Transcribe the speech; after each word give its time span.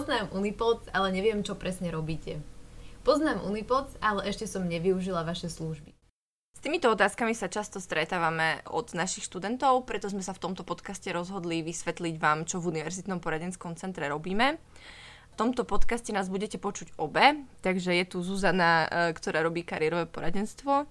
Poznám 0.00 0.32
Unipoc, 0.32 0.88
ale 0.96 1.12
neviem, 1.12 1.44
čo 1.44 1.60
presne 1.60 1.92
robíte. 1.92 2.40
Poznám 3.04 3.44
Unipoc, 3.44 3.92
ale 4.00 4.32
ešte 4.32 4.48
som 4.48 4.64
nevyužila 4.64 5.28
vaše 5.28 5.52
služby. 5.52 5.92
S 6.56 6.60
týmito 6.64 6.88
otázkami 6.88 7.36
sa 7.36 7.52
často 7.52 7.84
stretávame 7.84 8.64
od 8.72 8.96
našich 8.96 9.28
študentov, 9.28 9.84
preto 9.84 10.08
sme 10.08 10.24
sa 10.24 10.32
v 10.32 10.40
tomto 10.40 10.64
podcaste 10.64 11.12
rozhodli 11.12 11.60
vysvetliť 11.60 12.16
vám, 12.16 12.48
čo 12.48 12.64
v 12.64 12.72
Univerzitnom 12.72 13.20
poradenskom 13.20 13.76
centre 13.76 14.08
robíme. 14.08 14.56
V 14.56 15.34
tomto 15.36 15.68
podcaste 15.68 16.16
nás 16.16 16.32
budete 16.32 16.56
počuť 16.56 16.96
obe, 16.96 17.44
takže 17.60 17.92
je 17.92 18.04
tu 18.08 18.24
Zuzana, 18.24 18.88
e, 18.88 19.12
ktorá 19.12 19.44
robí 19.44 19.68
kariérové 19.68 20.08
poradenstvo. 20.08 20.88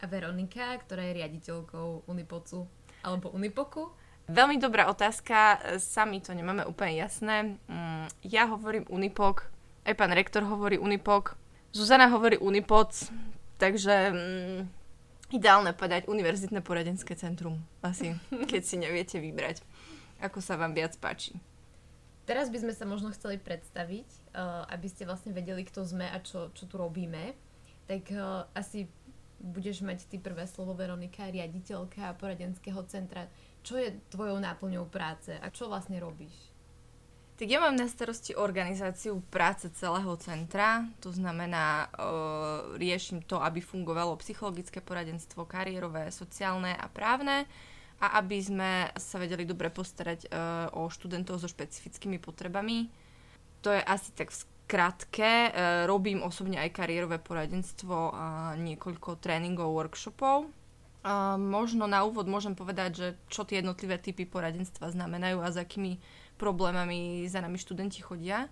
A 0.00 0.04
Veronika, 0.08 0.80
ktorá 0.80 1.04
je 1.04 1.20
riaditeľkou 1.20 2.08
Unipocu 2.08 2.64
alebo 3.04 3.28
Unipoku. 3.36 4.05
Veľmi 4.26 4.58
dobrá 4.58 4.90
otázka, 4.90 5.62
sami 5.78 6.18
to 6.18 6.34
nemáme 6.34 6.66
úplne 6.66 6.98
jasné. 6.98 7.54
Mm, 7.70 8.10
ja 8.26 8.50
hovorím 8.50 8.82
Unipok, 8.90 9.46
aj 9.86 9.94
pán 9.94 10.10
rektor 10.10 10.42
hovorí 10.42 10.82
Unipok, 10.82 11.38
Zuzana 11.70 12.10
hovorí 12.10 12.34
Unipoc, 12.34 12.90
takže 13.62 14.10
mm, 14.10 14.60
ideálne 15.30 15.70
povedať 15.70 16.10
Univerzitné 16.10 16.58
poradenské 16.58 17.14
centrum, 17.14 17.62
asi, 17.86 18.18
keď 18.50 18.62
si 18.66 18.76
neviete 18.82 19.22
vybrať, 19.22 19.62
ako 20.18 20.42
sa 20.42 20.58
vám 20.58 20.74
viac 20.74 20.98
páči. 20.98 21.38
Teraz 22.26 22.50
by 22.50 22.58
sme 22.66 22.74
sa 22.74 22.82
možno 22.82 23.14
chceli 23.14 23.38
predstaviť, 23.38 24.08
uh, 24.34 24.66
aby 24.74 24.90
ste 24.90 25.06
vlastne 25.06 25.30
vedeli, 25.30 25.62
kto 25.62 25.86
sme 25.86 26.10
a 26.10 26.18
čo, 26.18 26.50
čo 26.50 26.66
tu 26.66 26.74
robíme. 26.74 27.38
Tak 27.86 28.02
uh, 28.10 28.50
asi 28.50 28.90
budeš 29.38 29.86
mať 29.86 30.10
ty 30.10 30.18
prvé 30.18 30.42
slovo 30.50 30.74
Veronika, 30.74 31.30
riaditeľka 31.30 32.18
poradenského 32.18 32.82
centra 32.90 33.30
čo 33.66 33.74
je 33.74 33.90
tvojou 34.14 34.38
náplňou 34.38 34.86
práce 34.86 35.34
a 35.34 35.50
čo 35.50 35.66
vlastne 35.66 35.98
robíš? 35.98 36.54
Tak 37.36 37.52
ja 37.52 37.60
mám 37.60 37.76
na 37.76 37.84
starosti 37.84 38.32
organizáciu 38.32 39.20
práce 39.28 39.68
celého 39.76 40.08
centra, 40.16 40.88
to 41.04 41.12
znamená, 41.12 41.84
e, 41.84 41.86
riešim 42.80 43.20
to, 43.20 43.36
aby 43.36 43.60
fungovalo 43.60 44.16
psychologické 44.24 44.80
poradenstvo, 44.80 45.44
kariérové, 45.44 46.08
sociálne 46.08 46.72
a 46.72 46.88
právne 46.88 47.44
a 48.00 48.16
aby 48.24 48.40
sme 48.40 48.88
sa 48.96 49.20
vedeli 49.20 49.44
dobre 49.44 49.68
postarať 49.68 50.20
e, 50.24 50.28
o 50.72 50.88
študentov 50.88 51.36
so 51.36 51.48
špecifickými 51.50 52.16
potrebami. 52.16 52.88
To 53.60 53.68
je 53.68 53.84
asi 53.84 54.16
tak 54.16 54.32
v 54.32 54.40
skratke. 54.40 55.28
E, 55.28 55.50
robím 55.84 56.24
osobne 56.24 56.56
aj 56.56 56.72
kariérové 56.72 57.20
poradenstvo 57.20 58.16
a 58.16 58.56
niekoľko 58.56 59.20
tréningov, 59.20 59.76
workshopov 59.76 60.48
Uh, 61.06 61.38
možno 61.38 61.86
na 61.86 62.02
úvod 62.02 62.26
môžem 62.26 62.58
povedať, 62.58 62.90
že 62.98 63.08
čo 63.30 63.46
tie 63.46 63.62
jednotlivé 63.62 63.94
typy 63.94 64.26
poradenstva 64.26 64.90
znamenajú 64.90 65.38
a 65.38 65.54
s 65.54 65.56
akými 65.62 66.02
problémami 66.34 67.22
za 67.30 67.38
nami 67.38 67.62
študenti 67.62 68.02
chodia. 68.02 68.50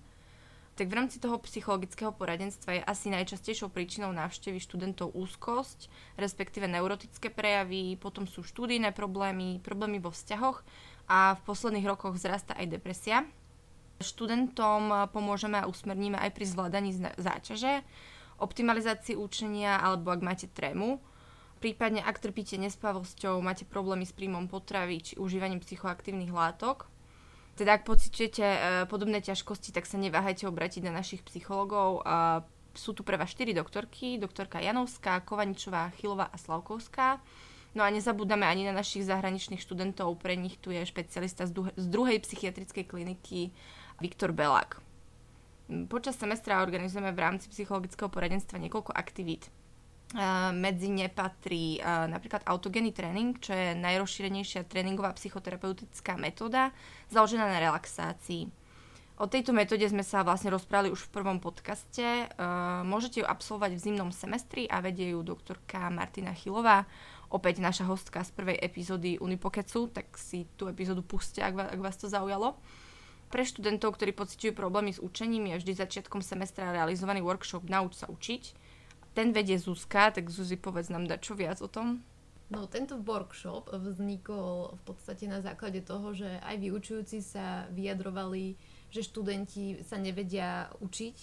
Tak 0.78 0.86
v 0.86 0.94
rámci 0.94 1.19
toho 1.19 1.42
psychologického 1.42 2.14
poradenstva 2.14 2.78
je 2.78 2.86
asi 2.86 3.10
najčastejšou 3.10 3.75
príčinou 3.75 4.14
návštevy 4.14 4.62
študentov 4.62 5.14
úzkosť, 5.19 5.91
respektíve 6.14 6.70
neurotické 6.70 7.27
prejavy, 7.30 7.98
potom 7.98 8.27
sú 8.27 8.47
študijné 8.47 8.94
problémy, 8.94 9.58
problémy 9.58 9.98
vo 9.98 10.14
vzťahoch 10.14 10.62
a 11.10 11.34
v 11.34 11.41
posledných 11.47 11.91
rokoch 11.91 12.14
vzrastá 12.14 12.55
aj 12.55 12.70
depresia. 12.70 13.27
Študentom 13.98 15.10
pomôžeme 15.10 15.58
a 15.58 15.66
usmerníme 15.66 16.22
aj 16.22 16.30
pri 16.30 16.47
zvládaní 16.47 16.91
záťaže, 17.19 17.82
optimalizácii 18.38 19.19
učenia 19.19 19.78
alebo 19.78 20.10
ak 20.10 20.22
máte 20.22 20.47
trému, 20.50 21.02
Prípadne, 21.64 22.04
ak 22.04 22.20
trpíte 22.20 22.60
nespavosťou, 22.60 23.40
máte 23.40 23.64
problémy 23.64 24.04
s 24.04 24.12
príjmom 24.12 24.52
potravy 24.52 25.00
či 25.00 25.12
užívaním 25.16 25.64
psychoaktívnych 25.64 26.28
látok, 26.28 26.92
teda 27.56 27.80
ak 27.80 27.88
pociťujete 27.88 28.44
e, 28.44 28.58
podobné 28.84 29.25
ťažkosti, 29.25 29.72
tak 29.72 29.88
sa 29.88 29.97
neváhajte 29.97 30.44
obratiť 30.44 30.84
na 30.84 30.92
našich 30.92 31.24
psychologov. 31.24 32.04
Sú 32.76 32.92
tu 32.92 33.00
pre 33.00 33.16
vás 33.16 33.32
4 33.32 33.56
doktorky, 33.56 34.20
doktorka 34.20 34.60
Janovská, 34.60 35.24
Kovaničová, 35.24 35.88
Chylová 35.97 36.28
a 36.28 36.36
Slavkovská. 36.36 37.24
No 37.72 37.80
a 37.80 37.88
nezabúdame 37.88 38.44
ani 38.44 38.69
na 38.69 38.76
našich 38.76 39.08
zahraničných 39.08 39.64
študentov, 39.64 40.20
pre 40.20 40.36
nich 40.36 40.60
tu 40.60 40.69
je 40.69 40.84
špecialista 40.84 41.48
z, 41.48 41.72
z 41.80 41.86
druhej 41.88 42.20
psychiatrickej 42.20 42.84
kliniky 42.84 43.56
Viktor 44.04 44.36
Belák. 44.36 44.84
Počas 45.88 46.20
semestra 46.20 46.60
organizujeme 46.60 47.08
v 47.08 47.22
rámci 47.24 47.48
psychologického 47.48 48.12
poradenstva 48.12 48.60
niekoľko 48.60 48.92
aktivít 48.92 49.48
medzi 50.54 50.88
ne 50.94 51.10
patrí 51.10 51.82
napríklad 51.84 52.47
autogeny 52.47 52.94
tréning, 52.94 53.34
čo 53.42 53.50
je 53.50 53.75
najrozšírenejšia 53.75 54.64
tréningová 54.70 55.10
psychoterapeutická 55.19 56.14
metóda 56.14 56.70
založená 57.10 57.50
na 57.50 57.58
relaxácii. 57.58 58.47
O 59.14 59.30
tejto 59.30 59.54
metóde 59.54 59.86
sme 59.86 60.03
sa 60.03 60.26
vlastne 60.26 60.50
rozprávali 60.50 60.91
už 60.91 61.06
v 61.06 61.14
prvom 61.14 61.38
podcaste. 61.38 62.26
Môžete 62.82 63.22
ju 63.22 63.26
absolvovať 63.26 63.78
v 63.78 63.82
zimnom 63.86 64.10
semestri 64.10 64.66
a 64.66 64.82
vedie 64.82 65.14
ju 65.14 65.22
doktorka 65.22 65.86
Martina 65.86 66.34
Chilová, 66.34 66.82
opäť 67.30 67.62
naša 67.62 67.86
hostka 67.86 68.26
z 68.26 68.34
prvej 68.34 68.58
epizódy 68.58 69.19
Unipokecu, 69.22 69.86
tak 69.91 70.10
si 70.19 70.50
tú 70.58 70.66
epizódu 70.66 71.06
puste, 71.06 71.42
ak, 71.42 71.74
ak 71.74 71.80
vás 71.82 71.94
to 71.94 72.10
zaujalo. 72.10 72.58
Pre 73.30 73.42
študentov, 73.42 73.98
ktorí 73.98 74.14
pociťujú 74.14 74.54
problémy 74.54 74.94
s 74.94 75.03
učením, 75.03 75.50
je 75.50 75.62
vždy 75.62 75.72
začiatkom 75.78 76.22
semestra 76.22 76.74
realizovaný 76.74 77.22
workshop 77.22 77.66
Nauč 77.70 77.98
sa 78.03 78.10
učiť, 78.10 78.42
ten 79.14 79.30
vedie 79.30 79.56
Zuzka, 79.56 80.10
tak 80.10 80.28
Zuzi 80.28 80.58
povedz 80.58 80.91
nám 80.91 81.06
dať 81.06 81.20
čo 81.22 81.32
viac 81.38 81.62
o 81.62 81.70
tom. 81.70 82.02
No 82.52 82.69
tento 82.69 83.00
workshop 83.00 83.72
vznikol 83.72 84.76
v 84.76 84.82
podstate 84.84 85.25
na 85.25 85.41
základe 85.41 85.80
toho, 85.80 86.12
že 86.12 86.28
aj 86.44 86.60
vyučujúci 86.60 87.24
sa 87.24 87.64
vyjadrovali, 87.72 88.60
že 88.92 89.00
študenti 89.00 89.80
sa 89.86 89.97
nevedia 89.97 90.69
učiť. 90.84 91.16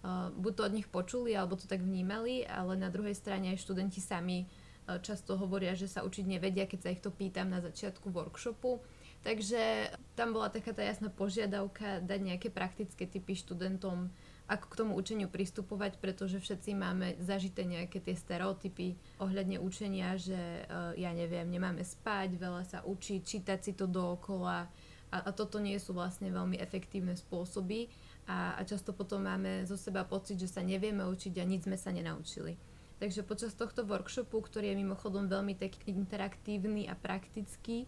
Uh, 0.00 0.32
buď 0.32 0.52
to 0.56 0.62
od 0.64 0.72
nich 0.72 0.88
počuli, 0.88 1.36
alebo 1.36 1.60
to 1.60 1.68
tak 1.68 1.84
vnímali, 1.84 2.46
ale 2.48 2.78
na 2.78 2.88
druhej 2.88 3.12
strane 3.12 3.52
aj 3.52 3.60
študenti 3.60 4.00
sami 4.00 4.46
uh, 4.46 4.96
často 5.02 5.36
hovoria, 5.36 5.76
že 5.76 5.90
sa 5.90 6.06
učiť 6.06 6.24
nevedia, 6.24 6.64
keď 6.64 6.80
sa 6.80 6.92
ich 6.94 7.04
to 7.04 7.12
pýtam 7.12 7.52
na 7.52 7.60
začiatku 7.60 8.08
workshopu. 8.08 8.80
Takže 9.20 9.92
tam 10.16 10.32
bola 10.32 10.48
taká 10.48 10.72
tá 10.72 10.80
jasná 10.80 11.12
požiadavka 11.12 12.00
dať 12.00 12.20
nejaké 12.24 12.48
praktické 12.48 13.04
typy 13.04 13.36
študentom 13.36 14.08
ako 14.50 14.66
k 14.66 14.78
tomu 14.82 14.92
učeniu 14.98 15.30
pristupovať, 15.30 16.02
pretože 16.02 16.42
všetci 16.42 16.74
máme 16.74 17.14
zažité 17.22 17.62
nejaké 17.62 18.02
tie 18.02 18.18
stereotypy 18.18 18.98
ohľadne 19.22 19.62
učenia, 19.62 20.18
že 20.18 20.66
uh, 20.66 20.90
ja 20.98 21.14
neviem, 21.14 21.46
nemáme 21.46 21.86
spať, 21.86 22.34
veľa 22.34 22.66
sa 22.66 22.82
učiť, 22.82 23.22
čítať 23.22 23.58
si 23.62 23.72
to 23.78 23.86
dookola. 23.86 24.66
A, 25.14 25.16
a 25.22 25.30
toto 25.30 25.62
nie 25.62 25.78
sú 25.78 25.94
vlastne 25.94 26.34
veľmi 26.34 26.58
efektívne 26.58 27.14
spôsoby. 27.14 27.86
A, 28.26 28.58
a 28.58 28.60
často 28.66 28.90
potom 28.90 29.22
máme 29.22 29.62
zo 29.70 29.78
seba 29.78 30.02
pocit, 30.02 30.34
že 30.34 30.50
sa 30.50 30.66
nevieme 30.66 31.06
učiť 31.06 31.38
a 31.38 31.46
nič 31.46 31.70
sme 31.70 31.78
sa 31.78 31.94
nenaučili. 31.94 32.58
Takže 32.98 33.24
počas 33.24 33.56
tohto 33.56 33.86
workshopu, 33.86 34.36
ktorý 34.42 34.74
je 34.74 34.82
mimochodom 34.82 35.30
veľmi 35.30 35.56
tak 35.56 35.78
interaktívny 35.88 36.90
a 36.90 36.98
praktický, 36.98 37.86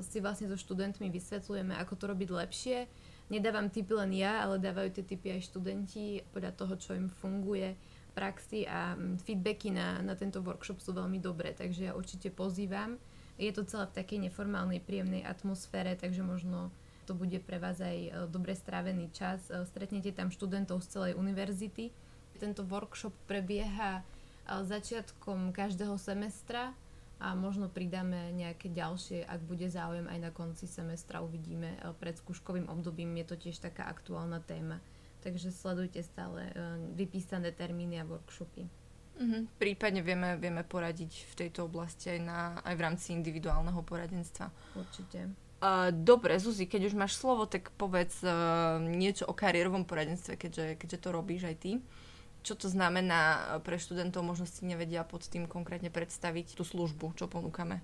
si 0.00 0.18
vlastne 0.24 0.48
so 0.48 0.56
študentmi 0.56 1.12
vysvetľujeme, 1.12 1.76
ako 1.76 1.94
to 1.98 2.04
robiť 2.08 2.28
lepšie, 2.32 2.78
nedávam 3.28 3.70
tipy 3.70 3.94
len 3.94 4.10
ja, 4.16 4.42
ale 4.42 4.58
dávajú 4.58 4.98
tie 4.98 5.04
tipy 5.04 5.34
aj 5.36 5.52
študenti 5.52 6.24
podľa 6.34 6.52
toho, 6.56 6.74
čo 6.80 6.90
im 6.96 7.06
funguje 7.10 7.74
v 7.76 8.10
praxi 8.14 8.66
a 8.66 8.94
mm, 8.96 9.22
feedbacky 9.22 9.70
na, 9.70 10.00
na 10.02 10.14
tento 10.18 10.42
workshop 10.42 10.80
sú 10.80 10.96
veľmi 10.96 11.22
dobré, 11.22 11.54
takže 11.54 11.90
ja 11.90 11.92
určite 11.92 12.28
pozývam. 12.32 12.98
Je 13.40 13.50
to 13.50 13.64
celé 13.64 13.88
v 13.88 13.96
takej 13.96 14.18
neformálnej, 14.28 14.84
príjemnej 14.84 15.24
atmosfére, 15.24 15.96
takže 15.96 16.20
možno 16.20 16.68
to 17.08 17.18
bude 17.18 17.34
pre 17.42 17.58
vás 17.58 17.82
aj 17.82 17.98
e, 17.98 18.10
dobre 18.30 18.54
strávený 18.54 19.10
čas. 19.10 19.50
E, 19.50 19.66
stretnete 19.66 20.14
tam 20.14 20.30
študentov 20.30 20.84
z 20.84 20.88
celej 20.92 21.12
univerzity. 21.18 21.90
Tento 22.38 22.62
workshop 22.62 23.14
prebieha 23.26 24.00
e, 24.00 24.02
začiatkom 24.46 25.50
každého 25.50 25.98
semestra 25.98 26.76
a 27.22 27.38
možno 27.38 27.70
pridáme 27.70 28.34
nejaké 28.34 28.66
ďalšie, 28.66 29.22
ak 29.22 29.46
bude 29.46 29.70
záujem 29.70 30.10
aj 30.10 30.18
na 30.18 30.30
konci 30.34 30.66
semestra, 30.66 31.22
uvidíme. 31.22 31.78
E, 31.78 31.94
pred 31.94 32.18
skúškovým 32.18 32.66
obdobím 32.66 33.14
je 33.22 33.26
to 33.30 33.36
tiež 33.38 33.62
taká 33.62 33.86
aktuálna 33.86 34.42
téma. 34.42 34.82
Takže 35.22 35.54
sledujte 35.54 36.02
stále 36.02 36.50
e, 36.50 36.52
vypísané 36.98 37.54
termíny 37.54 38.02
a 38.02 38.08
workshopy. 38.10 38.66
Mm-hmm. 39.22 39.42
Prípadne 39.54 40.02
vieme, 40.02 40.34
vieme 40.34 40.66
poradiť 40.66 41.30
v 41.30 41.34
tejto 41.46 41.70
oblasti 41.70 42.18
aj, 42.18 42.20
na, 42.26 42.40
aj 42.66 42.74
v 42.74 42.84
rámci 42.90 43.14
individuálneho 43.14 43.78
poradenstva. 43.86 44.50
Určite. 44.74 45.30
Uh, 45.62 45.94
dobre, 45.94 46.34
Zuzi, 46.42 46.66
keď 46.66 46.90
už 46.90 46.98
máš 46.98 47.14
slovo, 47.14 47.46
tak 47.46 47.70
povedz 47.78 48.18
uh, 48.26 48.82
niečo 48.82 49.30
o 49.30 49.36
kariérovom 49.36 49.86
poradenstve, 49.86 50.34
keďže, 50.34 50.74
keďže 50.74 50.98
to 50.98 51.08
robíš 51.14 51.46
aj 51.46 51.56
ty 51.62 51.78
čo 52.42 52.58
to 52.58 52.66
znamená 52.66 53.22
e, 53.22 53.40
pre 53.62 53.78
študentov, 53.78 54.26
možno 54.26 54.44
si 54.44 54.66
nevedia 54.66 55.06
pod 55.06 55.24
tým 55.26 55.46
konkrétne 55.46 55.88
predstaviť 55.88 56.58
tú 56.58 56.66
službu, 56.66 57.14
čo 57.14 57.30
ponúkame. 57.30 57.80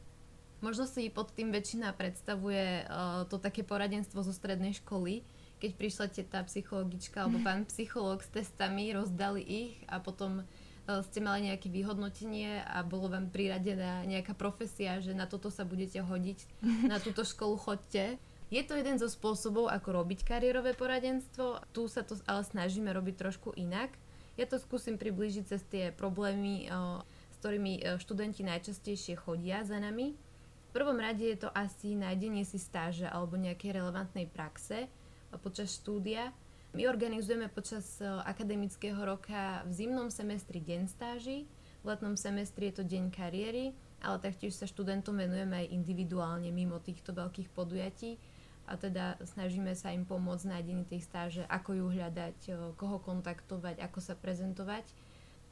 Možno 0.59 0.91
si 0.91 1.07
pod 1.07 1.31
tým 1.39 1.55
väčšina 1.55 1.95
predstavuje 1.95 2.83
uh, 2.83 3.23
to 3.31 3.39
také 3.39 3.63
poradenstvo 3.63 4.27
zo 4.27 4.35
strednej 4.35 4.75
školy, 4.83 5.23
keď 5.63 5.71
prišla 5.79 6.07
tá 6.27 6.43
psychologička 6.51 7.23
alebo 7.23 7.39
pán 7.47 7.63
psychológ 7.71 8.27
s 8.27 8.31
testami, 8.35 8.91
rozdali 8.91 9.39
ich 9.39 9.79
a 9.87 10.03
potom 10.03 10.43
uh, 10.43 11.03
ste 11.07 11.23
mali 11.23 11.47
nejaké 11.47 11.71
vyhodnotenie 11.71 12.59
a 12.67 12.83
bolo 12.83 13.07
vám 13.07 13.31
priradená 13.31 14.03
nejaká 14.03 14.35
profesia, 14.35 14.99
že 14.99 15.15
na 15.15 15.31
toto 15.31 15.47
sa 15.47 15.63
budete 15.63 16.03
hodiť, 16.03 16.39
na 16.91 16.99
túto 16.99 17.23
školu 17.23 17.55
chodte. 17.55 18.19
Je 18.51 18.65
to 18.67 18.75
jeden 18.75 18.99
zo 18.99 19.07
spôsobov, 19.07 19.71
ako 19.71 20.03
robiť 20.03 20.27
kariérové 20.27 20.75
poradenstvo. 20.75 21.63
Tu 21.71 21.87
sa 21.87 22.03
to 22.03 22.19
ale 22.27 22.43
snažíme 22.43 22.91
robiť 22.91 23.15
trošku 23.15 23.55
inak. 23.55 23.93
Ja 24.39 24.47
to 24.47 24.55
skúsim 24.63 24.95
priblížiť 24.95 25.45
cez 25.51 25.67
tie 25.67 25.91
problémy, 25.91 26.71
s 27.35 27.37
ktorými 27.43 27.99
študenti 27.99 28.47
najčastejšie 28.47 29.19
chodia 29.19 29.67
za 29.67 29.83
nami. 29.83 30.15
V 30.15 30.71
prvom 30.71 30.95
rade 30.95 31.27
je 31.27 31.43
to 31.43 31.51
asi 31.51 31.99
nájdenie 31.99 32.47
si 32.47 32.55
stáže 32.63 33.11
alebo 33.11 33.35
nejakej 33.35 33.83
relevantnej 33.83 34.31
praxe 34.31 34.87
počas 35.43 35.75
štúdia. 35.75 36.31
My 36.71 36.87
organizujeme 36.87 37.51
počas 37.51 37.99
akademického 38.05 39.03
roka 39.03 39.67
v 39.67 39.73
zimnom 39.75 40.07
semestri 40.07 40.63
deň 40.63 40.87
stáži, 40.87 41.49
v 41.83 41.85
letnom 41.91 42.15
semestri 42.15 42.71
je 42.71 42.79
to 42.79 42.85
deň 42.87 43.11
kariéry, 43.11 43.75
ale 43.99 44.23
taktiež 44.23 44.55
sa 44.55 44.71
študentom 44.71 45.19
venujeme 45.19 45.67
aj 45.67 45.75
individuálne 45.75 46.55
mimo 46.55 46.79
týchto 46.79 47.11
veľkých 47.11 47.51
podujatí 47.51 48.15
a 48.69 48.77
teda 48.77 49.17
snažíme 49.25 49.73
sa 49.73 49.91
im 49.97 50.05
pomôcť 50.05 50.45
v 50.45 50.53
nájdení 50.53 50.85
tej 50.85 51.01
stáže, 51.01 51.43
ako 51.49 51.73
ju 51.73 51.87
hľadať, 51.89 52.37
koho 52.77 53.01
kontaktovať, 53.01 53.81
ako 53.81 53.99
sa 54.05 54.13
prezentovať. 54.13 54.85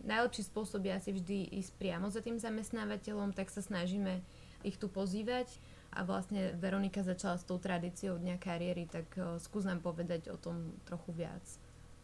Najlepší 0.05 0.53
spôsob 0.53 0.85
je 0.85 0.93
asi 0.93 1.11
vždy 1.17 1.57
ísť 1.57 1.73
priamo 1.81 2.13
za 2.13 2.21
tým 2.21 2.37
zamestnávateľom, 2.37 3.33
tak 3.33 3.49
sa 3.49 3.65
snažíme 3.65 4.21
ich 4.61 4.77
tu 4.77 4.93
pozývať 4.93 5.49
a 5.97 6.05
vlastne 6.05 6.53
Veronika 6.61 7.01
začala 7.01 7.41
s 7.41 7.49
tou 7.49 7.57
tradíciou 7.57 8.21
Dňa 8.21 8.37
kariéry, 8.37 8.85
tak 8.85 9.09
skús 9.41 9.65
nám 9.65 9.81
povedať 9.81 10.29
o 10.29 10.37
tom 10.37 10.77
trochu 10.85 11.17
viac. 11.17 11.41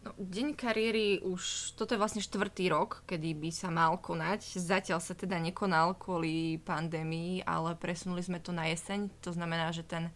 No, 0.02 0.10
deň 0.18 0.58
kariéry 0.58 1.22
už, 1.22 1.76
toto 1.78 1.94
je 1.94 2.00
vlastne 2.02 2.18
štvrtý 2.18 2.74
rok, 2.74 3.06
kedy 3.06 3.38
by 3.38 3.50
sa 3.54 3.70
mal 3.70 3.94
konať. 4.02 4.58
Zatiaľ 4.58 4.98
sa 4.98 5.14
teda 5.14 5.38
nekonal 5.38 5.94
kvôli 5.94 6.58
pandémii, 6.58 7.46
ale 7.46 7.78
presunuli 7.78 8.18
sme 8.18 8.42
to 8.42 8.50
na 8.50 8.66
jeseň. 8.66 9.06
To 9.22 9.30
znamená, 9.30 9.70
že 9.70 9.86
ten 9.86 10.10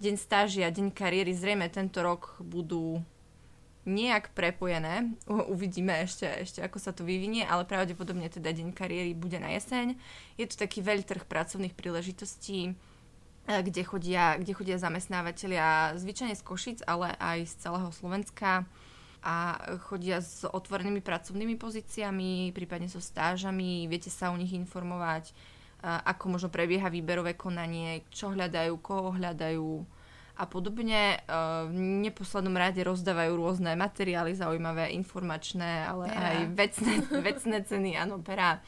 deň 0.00 0.16
stáži 0.16 0.64
a 0.64 0.72
deň 0.72 0.96
kariéry 0.96 1.36
zrejme 1.36 1.68
tento 1.68 2.00
rok 2.00 2.40
budú 2.40 3.04
nejak 3.84 4.32
prepojené. 4.32 5.12
Uvidíme 5.28 5.92
ešte, 6.04 6.24
ešte 6.24 6.60
ako 6.64 6.78
sa 6.80 6.96
to 6.96 7.04
vyvinie, 7.04 7.44
ale 7.44 7.68
pravdepodobne 7.68 8.28
teda 8.32 8.52
deň 8.52 8.72
kariéry 8.72 9.12
bude 9.12 9.36
na 9.36 9.52
jeseň. 9.52 9.96
Je 10.40 10.48
to 10.48 10.56
taký 10.56 10.80
veľký 10.80 11.04
trh 11.04 11.24
pracovných 11.28 11.76
príležitostí, 11.76 12.72
eh, 12.72 13.60
kde 13.60 13.82
chodia, 13.84 14.40
kde 14.40 14.52
chodia 14.56 14.76
zamestnávateľia 14.80 15.96
zvyčajne 16.00 16.32
z 16.36 16.42
Košic, 16.44 16.78
ale 16.88 17.12
aj 17.20 17.44
z 17.44 17.54
celého 17.68 17.92
Slovenska 17.92 18.64
a 19.20 19.60
chodia 19.84 20.24
s 20.24 20.48
otvorenými 20.48 21.04
pracovnými 21.04 21.60
pozíciami, 21.60 22.56
prípadne 22.56 22.88
so 22.88 23.04
stážami, 23.04 23.84
viete 23.84 24.08
sa 24.08 24.32
o 24.32 24.40
nich 24.40 24.56
informovať, 24.56 25.36
ako 25.82 26.36
možno 26.36 26.48
prebieha 26.52 26.92
výberové 26.92 27.34
konanie, 27.34 28.04
čo 28.12 28.32
hľadajú, 28.32 28.72
koho 28.84 29.16
hľadajú 29.16 29.68
a 30.40 30.44
podobne. 30.48 31.20
V 31.68 31.76
neposlednom 32.08 32.56
rade 32.56 32.80
rozdávajú 32.80 33.32
rôzne 33.36 33.76
materiály 33.76 34.32
zaujímavé, 34.32 34.92
informačné, 34.96 35.84
ale 35.84 36.08
pera. 36.08 36.24
aj 36.24 36.38
vecné, 36.56 36.92
vecné 37.28 37.56
ceny, 37.64 37.90
áno, 38.00 38.24
pera. 38.24 38.64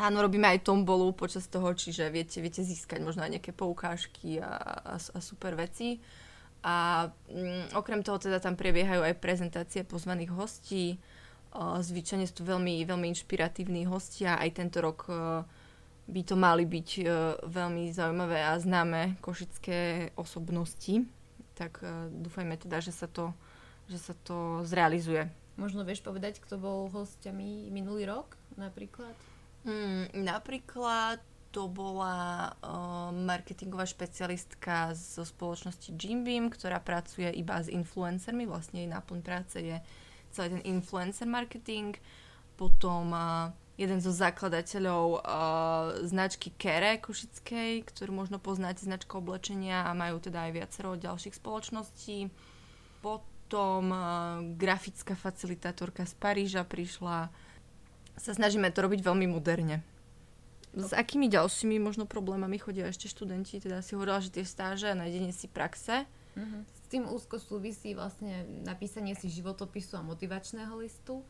Áno, 0.00 0.24
robíme 0.24 0.48
aj 0.48 0.64
tombolu 0.64 1.12
počas 1.12 1.44
toho, 1.52 1.68
čiže 1.76 2.08
viete, 2.08 2.40
viete 2.40 2.64
získať 2.64 3.04
možno 3.04 3.28
aj 3.28 3.36
nejaké 3.36 3.52
poukážky 3.52 4.40
a, 4.40 4.56
a, 4.56 4.96
a 4.96 5.18
super 5.20 5.52
veci. 5.52 6.00
A 6.64 7.06
mm, 7.28 7.76
okrem 7.76 8.00
toho 8.00 8.16
teda 8.16 8.40
tam 8.40 8.56
prebiehajú 8.56 9.04
aj 9.04 9.20
prezentácie 9.20 9.84
pozvaných 9.84 10.32
hostí. 10.32 10.96
Zvyčajne 11.60 12.24
sú 12.24 12.40
to 12.40 12.44
veľmi, 12.48 12.80
veľmi 12.88 13.12
inšpiratívni 13.12 13.84
hostia. 13.84 14.40
Aj 14.40 14.48
tento 14.48 14.80
rok 14.80 15.04
by 16.12 16.22
to 16.28 16.36
mali 16.36 16.68
byť 16.68 16.88
uh, 17.00 17.08
veľmi 17.48 17.88
zaujímavé 17.88 18.44
a 18.44 18.60
známe 18.60 19.16
košické 19.24 20.12
osobnosti. 20.20 21.08
Tak 21.56 21.80
uh, 21.80 22.12
dúfajme 22.12 22.60
teda, 22.60 22.84
že 22.84 22.92
sa 22.92 23.08
to, 23.08 23.32
že 23.88 23.96
sa 23.96 24.12
to 24.20 24.60
zrealizuje. 24.68 25.24
Možno 25.56 25.88
vieš 25.88 26.04
povedať, 26.04 26.40
kto 26.44 26.60
bol 26.60 26.92
hostiami 26.92 27.72
minulý 27.72 28.08
rok 28.08 28.36
napríklad? 28.60 29.16
Mm, 29.64 30.12
napríklad 30.20 31.20
to 31.52 31.68
bola 31.68 32.48
uh, 32.64 33.12
marketingová 33.12 33.84
špecialistka 33.84 34.96
zo 34.96 35.24
spoločnosti 35.24 35.92
Jimbeam, 35.92 36.48
ktorá 36.48 36.80
pracuje 36.80 37.28
iba 37.36 37.60
s 37.60 37.68
influencermi. 37.68 38.48
Vlastne 38.48 38.84
jej 38.84 38.88
náplň 38.88 39.20
práce 39.20 39.60
je 39.60 39.76
celý 40.32 40.56
ten 40.56 40.64
influencer 40.64 41.28
marketing. 41.28 41.92
Potom 42.56 43.12
uh, 43.12 43.52
jeden 43.80 43.98
zo 44.04 44.12
zakladateľov 44.12 45.06
uh, 45.16 45.22
značky 46.04 46.52
Kere 46.54 47.00
Košickej, 47.00 47.88
ktorú 47.88 48.12
možno 48.12 48.36
poznáte, 48.36 48.84
značka 48.84 49.16
oblečenia 49.16 49.88
a 49.88 49.96
majú 49.96 50.20
teda 50.20 50.48
aj 50.48 50.52
viacero 50.52 50.98
ďalších 51.00 51.40
spoločností. 51.40 52.28
Potom 53.00 53.84
uh, 53.88 54.44
grafická 54.60 55.16
facilitátorka 55.16 56.04
z 56.04 56.14
Paríža 56.20 56.62
prišla. 56.68 57.32
Sa 58.20 58.32
snažíme 58.36 58.68
to 58.68 58.84
robiť 58.84 59.00
veľmi 59.00 59.24
moderne. 59.32 59.80
S 60.72 60.92
akými 60.96 61.28
ďalšími 61.28 61.76
možno 61.80 62.08
problémami 62.08 62.56
chodia 62.56 62.88
ešte 62.88 63.08
študenti? 63.08 63.60
Teda 63.60 63.84
si 63.84 63.92
hovorila, 63.92 64.24
že 64.24 64.32
tie 64.32 64.44
stáže 64.44 64.88
a 64.88 64.96
nájdenie 64.96 65.32
si 65.32 65.48
praxe. 65.48 66.08
Uh-huh. 66.32 66.64
S 66.64 66.80
tým 66.88 67.04
úzko 67.08 67.36
súvisí 67.36 67.92
vlastne 67.92 68.48
napísanie 68.64 69.12
si 69.12 69.28
životopisu 69.28 70.00
a 70.00 70.04
motivačného 70.04 70.72
listu 70.80 71.20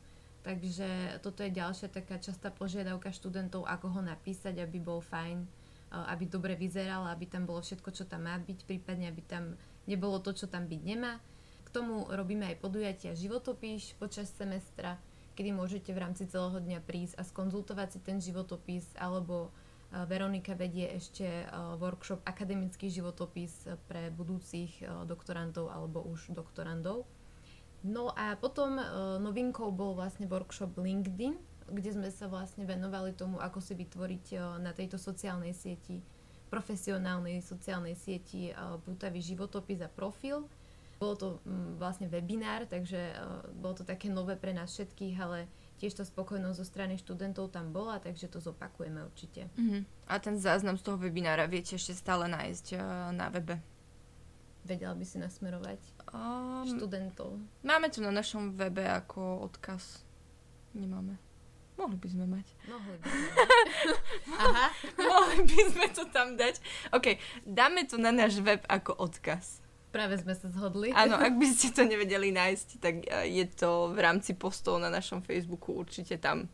Takže 0.43 1.23
toto 1.23 1.47
je 1.47 1.55
ďalšia 1.55 1.87
taká 1.87 2.19
častá 2.19 2.51
požiadavka 2.51 3.15
študentov, 3.15 3.63
ako 3.63 3.95
ho 3.95 4.01
napísať, 4.03 4.59
aby 4.59 4.83
bol 4.83 4.99
fajn, 4.99 5.47
aby 6.11 6.25
dobre 6.27 6.59
vyzeral, 6.59 7.07
aby 7.07 7.31
tam 7.31 7.47
bolo 7.47 7.63
všetko, 7.63 7.95
čo 7.95 8.05
tam 8.11 8.27
má 8.27 8.35
byť, 8.43 8.67
prípadne 8.67 9.07
aby 9.07 9.23
tam 9.23 9.55
nebolo 9.87 10.19
to, 10.19 10.35
čo 10.35 10.51
tam 10.51 10.67
byť 10.67 10.83
nemá. 10.83 11.23
K 11.63 11.69
tomu 11.71 12.11
robíme 12.11 12.51
aj 12.51 12.59
podujatia 12.59 13.15
životopíš 13.15 13.95
počas 14.03 14.35
semestra, 14.35 14.99
kedy 15.39 15.55
môžete 15.55 15.95
v 15.95 16.03
rámci 16.03 16.27
celého 16.27 16.59
dňa 16.59 16.83
prísť 16.83 17.17
a 17.17 17.23
skonzultovať 17.23 17.89
si 17.95 17.99
ten 18.03 18.19
životopis, 18.19 18.85
alebo 18.99 19.55
Veronika 20.11 20.57
vedie 20.57 20.89
ešte 20.91 21.25
workshop 21.77 22.25
akademický 22.25 22.89
životopis 22.89 23.69
pre 23.87 24.09
budúcich 24.09 24.81
doktorantov 25.05 25.69
alebo 25.69 26.01
už 26.03 26.33
doktorandov. 26.33 27.05
No 27.83 28.15
a 28.15 28.39
potom 28.39 28.79
uh, 28.79 29.19
novinkou 29.19 29.75
bol 29.75 29.99
vlastne 29.99 30.31
workshop 30.31 30.79
LinkedIn, 30.79 31.35
kde 31.67 31.91
sme 31.91 32.09
sa 32.15 32.31
vlastne 32.31 32.63
venovali 32.63 33.11
tomu, 33.11 33.43
ako 33.43 33.59
si 33.59 33.75
vytvoriť 33.75 34.27
uh, 34.39 34.63
na 34.63 34.71
tejto 34.71 35.03
sociálnej 35.03 35.51
sieti, 35.51 35.99
profesionálnej 36.47 37.43
sociálnej 37.43 37.99
sieti 37.99 38.55
uh, 38.55 38.79
pútavý 38.79 39.19
životopis 39.19 39.83
a 39.83 39.91
profil. 39.91 40.47
Bolo 41.03 41.15
to 41.19 41.29
vlastne 41.83 42.07
webinár, 42.07 42.63
takže 42.71 43.19
bolo 43.59 43.75
to 43.75 43.83
také 43.83 44.07
nové 44.07 44.39
pre 44.39 44.55
nás 44.55 44.71
všetkých, 44.71 45.19
ale 45.19 45.51
tiež 45.83 45.99
tá 45.99 46.07
spokojnosť 46.07 46.55
zo 46.55 46.63
strany 46.63 46.95
študentov 46.95 47.51
tam 47.51 47.75
bola, 47.75 47.99
takže 47.99 48.31
to 48.31 48.39
zopakujeme 48.39 49.03
určite. 49.03 49.51
Uh-huh. 49.59 49.83
A 50.07 50.23
ten 50.23 50.39
záznam 50.39 50.79
z 50.79 50.87
toho 50.87 51.03
webinára 51.03 51.51
viete 51.51 51.75
ešte 51.75 51.99
stále 51.99 52.31
nájsť 52.31 52.79
na 53.19 53.27
webe? 53.35 53.59
Vedela 54.63 54.95
by 54.95 55.03
si 55.03 55.19
nasmerovať 55.19 55.81
um, 56.15 56.63
študentov? 56.63 57.35
Máme 57.67 57.91
to 57.91 57.99
na 57.99 58.15
našom 58.15 58.55
webe 58.55 58.87
ako 58.87 59.43
odkaz. 59.43 60.07
Nemáme. 60.71 61.19
Mohli 61.75 61.97
by 61.99 62.09
sme 62.09 62.25
mať. 62.31 62.47
Mohli 62.71 62.97
by 63.03 63.09
sme. 63.11 63.27
Aha. 64.47 64.67
Mohli 65.03 65.39
by 65.51 65.61
sme 65.67 65.87
to 65.91 66.03
tam 66.15 66.39
dať. 66.39 66.63
OK, 66.95 67.19
dáme 67.43 67.83
to 67.91 67.99
na 67.99 68.15
náš 68.15 68.39
web 68.39 68.63
ako 68.71 68.95
odkaz. 69.03 69.59
Práve 69.91 70.17
sme 70.23 70.33
sa 70.33 70.49
zhodli. 70.49 70.95
Áno, 70.95 71.19
ak 71.19 71.37
by 71.37 71.47
ste 71.53 71.75
to 71.75 71.83
nevedeli 71.85 72.31
nájsť, 72.31 72.69
tak 72.79 72.95
e, 73.05 73.35
je 73.35 73.45
to 73.51 73.93
v 73.93 73.99
rámci 73.99 74.33
postov 74.39 74.79
na 74.79 74.89
našom 74.89 75.21
Facebooku 75.27 75.75
určite 75.75 76.17
tam. 76.23 76.47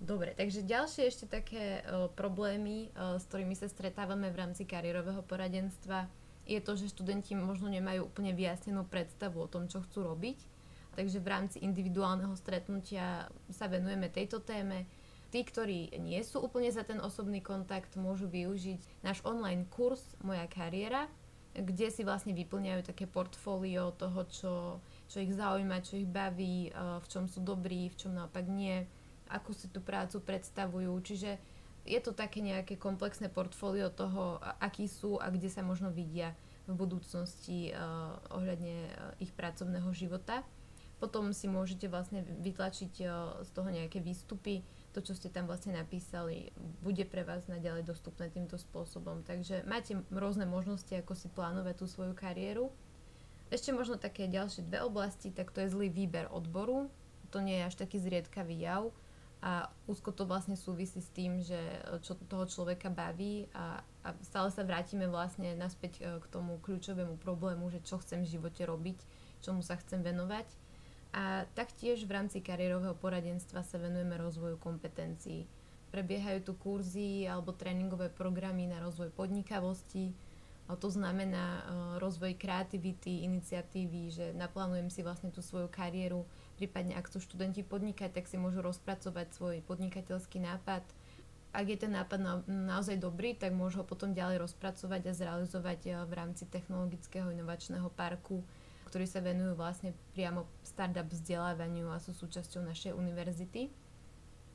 Dobre, 0.00 0.32
takže 0.32 0.64
ďalšie 0.64 1.12
ešte 1.12 1.28
také 1.28 1.84
uh, 1.84 2.08
problémy, 2.16 2.88
uh, 2.96 3.20
s 3.20 3.28
ktorými 3.28 3.52
sa 3.52 3.68
stretávame 3.68 4.32
v 4.32 4.40
rámci 4.40 4.64
kariérového 4.64 5.20
poradenstva, 5.28 6.08
je 6.50 6.58
to, 6.58 6.74
že 6.74 6.90
študenti 6.90 7.38
možno 7.38 7.70
nemajú 7.70 8.10
úplne 8.10 8.34
vyjasnenú 8.34 8.82
predstavu 8.90 9.46
o 9.46 9.50
tom, 9.50 9.70
čo 9.70 9.86
chcú 9.86 10.02
robiť. 10.02 10.38
Takže 10.98 11.22
v 11.22 11.30
rámci 11.30 11.62
individuálneho 11.62 12.34
stretnutia 12.34 13.30
sa 13.54 13.70
venujeme 13.70 14.10
tejto 14.10 14.42
téme. 14.42 14.90
Tí, 15.30 15.46
ktorí 15.46 15.94
nie 16.02 16.18
sú 16.26 16.42
úplne 16.42 16.66
za 16.74 16.82
ten 16.82 16.98
osobný 16.98 17.38
kontakt, 17.38 17.94
môžu 17.94 18.26
využiť 18.26 19.06
náš 19.06 19.22
online 19.22 19.62
kurz 19.70 20.02
Moja 20.26 20.50
kariéra, 20.50 21.06
kde 21.54 21.86
si 21.94 22.02
vlastne 22.02 22.34
vyplňajú 22.34 22.82
také 22.82 23.06
portfólio 23.06 23.94
toho, 23.94 24.26
čo, 24.26 24.54
čo 25.06 25.22
ich 25.22 25.30
zaujíma, 25.30 25.86
čo 25.86 26.02
ich 26.02 26.10
baví, 26.10 26.70
eh, 26.70 26.74
v 26.74 27.06
čom 27.06 27.30
sú 27.30 27.46
dobrí, 27.46 27.86
v 27.94 27.98
čom 27.98 28.18
naopak 28.18 28.50
nie, 28.50 28.82
ako 29.30 29.54
si 29.54 29.70
tú 29.70 29.78
prácu 29.78 30.18
predstavujú. 30.18 30.90
Čiže 30.98 31.38
je 31.84 32.00
to 32.00 32.12
také 32.12 32.44
nejaké 32.44 32.76
komplexné 32.76 33.32
portfólio 33.32 33.88
toho, 33.90 34.38
akí 34.60 34.86
sú 34.86 35.16
a 35.16 35.32
kde 35.32 35.48
sa 35.48 35.64
možno 35.64 35.88
vidia 35.88 36.36
v 36.68 36.76
budúcnosti 36.76 37.72
uh, 37.72 38.14
ohľadne 38.36 38.76
uh, 38.88 38.92
ich 39.18 39.32
pracovného 39.34 39.90
života. 39.96 40.44
Potom 41.00 41.32
si 41.32 41.48
môžete 41.48 41.88
vlastne 41.88 42.20
vytlačiť 42.44 42.92
z 43.40 43.50
toho 43.56 43.72
nejaké 43.72 44.04
výstupy, 44.04 44.60
to, 44.92 45.00
čo 45.00 45.16
ste 45.16 45.32
tam 45.32 45.48
vlastne 45.48 45.72
napísali, 45.72 46.52
bude 46.84 47.08
pre 47.08 47.24
vás 47.24 47.48
naďalej 47.48 47.88
dostupné 47.88 48.28
týmto 48.28 48.60
spôsobom. 48.60 49.24
Takže 49.24 49.64
máte 49.64 49.96
rôzne 50.12 50.44
možnosti, 50.44 50.92
ako 50.92 51.16
si 51.16 51.32
plánovať 51.32 51.80
tú 51.80 51.86
svoju 51.88 52.12
kariéru. 52.12 52.68
Ešte 53.48 53.72
možno 53.72 53.96
také 53.96 54.28
ďalšie 54.28 54.68
dve 54.68 54.84
oblasti, 54.84 55.32
tak 55.32 55.56
to 55.56 55.64
je 55.64 55.72
zlý 55.72 55.88
výber 55.88 56.28
odboru. 56.28 56.92
To 57.32 57.40
nie 57.40 57.64
je 57.64 57.66
až 57.72 57.74
taký 57.80 57.96
zriedkavý 57.96 58.60
jav 58.60 58.92
a 59.40 59.72
úzko 59.88 60.12
to 60.12 60.28
vlastne 60.28 60.52
súvisí 60.52 61.00
s 61.00 61.08
tým, 61.16 61.40
že 61.40 61.56
čo 62.04 62.12
toho 62.28 62.44
človeka 62.44 62.92
baví 62.92 63.48
a, 63.56 63.80
a 64.04 64.08
stále 64.20 64.52
sa 64.52 64.60
vrátime 64.60 65.08
vlastne 65.08 65.56
naspäť 65.56 65.92
e, 65.96 66.20
k 66.20 66.26
tomu 66.28 66.60
kľúčovému 66.60 67.16
problému, 67.24 67.72
že 67.72 67.80
čo 67.80 67.96
chcem 68.04 68.20
v 68.20 68.36
živote 68.36 68.68
robiť, 68.68 69.00
čomu 69.40 69.64
sa 69.64 69.80
chcem 69.80 70.04
venovať. 70.04 70.44
A 71.16 71.48
taktiež 71.56 72.04
v 72.04 72.20
rámci 72.20 72.44
kariérového 72.44 72.92
poradenstva 73.00 73.64
sa 73.64 73.80
venujeme 73.80 74.20
rozvoju 74.20 74.60
kompetencií. 74.60 75.48
Prebiehajú 75.88 76.44
tu 76.44 76.52
kurzy 76.60 77.24
alebo 77.24 77.56
tréningové 77.56 78.12
programy 78.12 78.68
na 78.68 78.78
rozvoj 78.78 79.08
podnikavosti, 79.16 80.12
a 80.70 80.78
to 80.78 80.86
znamená 80.86 81.46
uh, 81.58 81.62
rozvoj 81.98 82.38
kreativity, 82.38 83.26
iniciatívy, 83.26 84.02
že 84.14 84.26
naplánujem 84.38 84.86
si 84.86 85.02
vlastne 85.02 85.34
tú 85.34 85.42
svoju 85.42 85.66
kariéru, 85.66 86.22
prípadne 86.60 86.92
ak 86.92 87.08
chcú 87.08 87.24
študenti 87.24 87.64
podnikať, 87.64 88.12
tak 88.12 88.28
si 88.28 88.36
môžu 88.36 88.60
rozpracovať 88.60 89.32
svoj 89.32 89.56
podnikateľský 89.64 90.44
nápad. 90.44 90.84
Ak 91.56 91.64
je 91.64 91.80
ten 91.80 91.96
nápad 91.96 92.20
na, 92.20 92.34
naozaj 92.44 93.00
dobrý, 93.00 93.32
tak 93.32 93.56
môžu 93.56 93.80
ho 93.80 93.88
potom 93.88 94.12
ďalej 94.12 94.44
rozpracovať 94.44 95.08
a 95.08 95.16
zrealizovať 95.16 95.80
uh, 95.88 96.04
v 96.04 96.12
rámci 96.12 96.44
technologického 96.44 97.32
inovačného 97.32 97.88
parku, 97.96 98.44
ktorí 98.92 99.08
sa 99.08 99.24
venujú 99.24 99.56
vlastne 99.56 99.96
priamo 100.12 100.44
startup 100.60 101.08
vzdelávaniu 101.08 101.88
a 101.88 101.96
sú 101.96 102.12
súčasťou 102.12 102.60
našej 102.68 102.92
univerzity. 102.92 103.72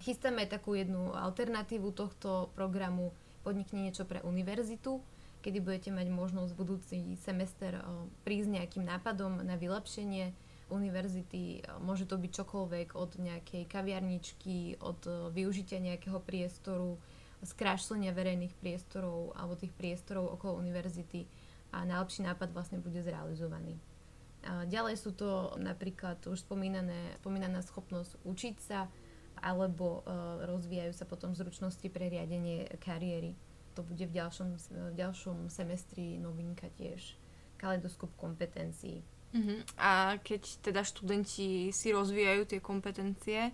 Chystáme 0.05 0.45
takú 0.45 0.77
jednu 0.77 1.09
alternatívu 1.17 1.89
tohto 1.89 2.53
programu 2.53 3.09
Podnikni 3.41 3.89
niečo 3.89 4.09
pre 4.09 4.25
univerzitu, 4.25 5.05
kedy 5.45 5.61
budete 5.61 5.89
mať 5.93 6.09
možnosť 6.09 6.57
budúci 6.57 7.13
semester 7.21 7.77
prísť 8.25 8.57
nejakým 8.57 8.81
nápadom 8.89 9.45
na 9.45 9.53
vylepšenie 9.53 10.33
univerzity. 10.71 11.61
Môže 11.81 12.09
to 12.09 12.17
byť 12.17 12.31
čokoľvek 12.31 12.87
od 12.97 13.11
nejakej 13.21 13.63
kaviarničky, 13.69 14.81
od 14.81 15.31
využitia 15.33 15.77
nejakého 15.81 16.17
priestoru, 16.21 16.97
skrášlenia 17.45 18.15
verejných 18.15 18.57
priestorov 18.57 19.37
alebo 19.37 19.53
tých 19.53 19.75
priestorov 19.77 20.33
okolo 20.33 20.57
univerzity 20.57 21.29
a 21.75 21.85
najlepší 21.85 22.25
nápad 22.25 22.49
vlastne 22.49 22.81
bude 22.81 22.97
zrealizovaný. 23.05 23.77
Ďalej 24.45 24.95
sú 24.97 25.13
to 25.13 25.53
napríklad 25.57 26.21
už 26.25 26.41
spomínané, 26.41 27.17
spomínaná 27.21 27.61
schopnosť 27.61 28.17
učiť 28.25 28.55
sa 28.61 28.89
alebo 29.41 30.01
rozvíjajú 30.47 30.93
sa 30.95 31.05
potom 31.05 31.37
zručnosti 31.37 31.85
pre 31.93 32.09
riadenie 32.09 32.65
kariéry 32.81 33.37
to 33.75 33.83
bude 33.83 34.07
v 34.07 34.15
ďalšom, 34.15 34.55
v 34.71 34.95
ďalšom 34.95 35.51
semestri 35.51 36.15
novinka 36.15 36.71
tiež. 36.79 37.19
Kaleidoskop 37.59 38.15
kompetencií. 38.15 39.03
Uh-huh. 39.35 39.59
A 39.75 40.15
keď 40.23 40.47
teda 40.63 40.81
študenti 40.87 41.75
si 41.75 41.87
rozvíjajú 41.91 42.47
tie 42.47 42.59
kompetencie, 42.63 43.51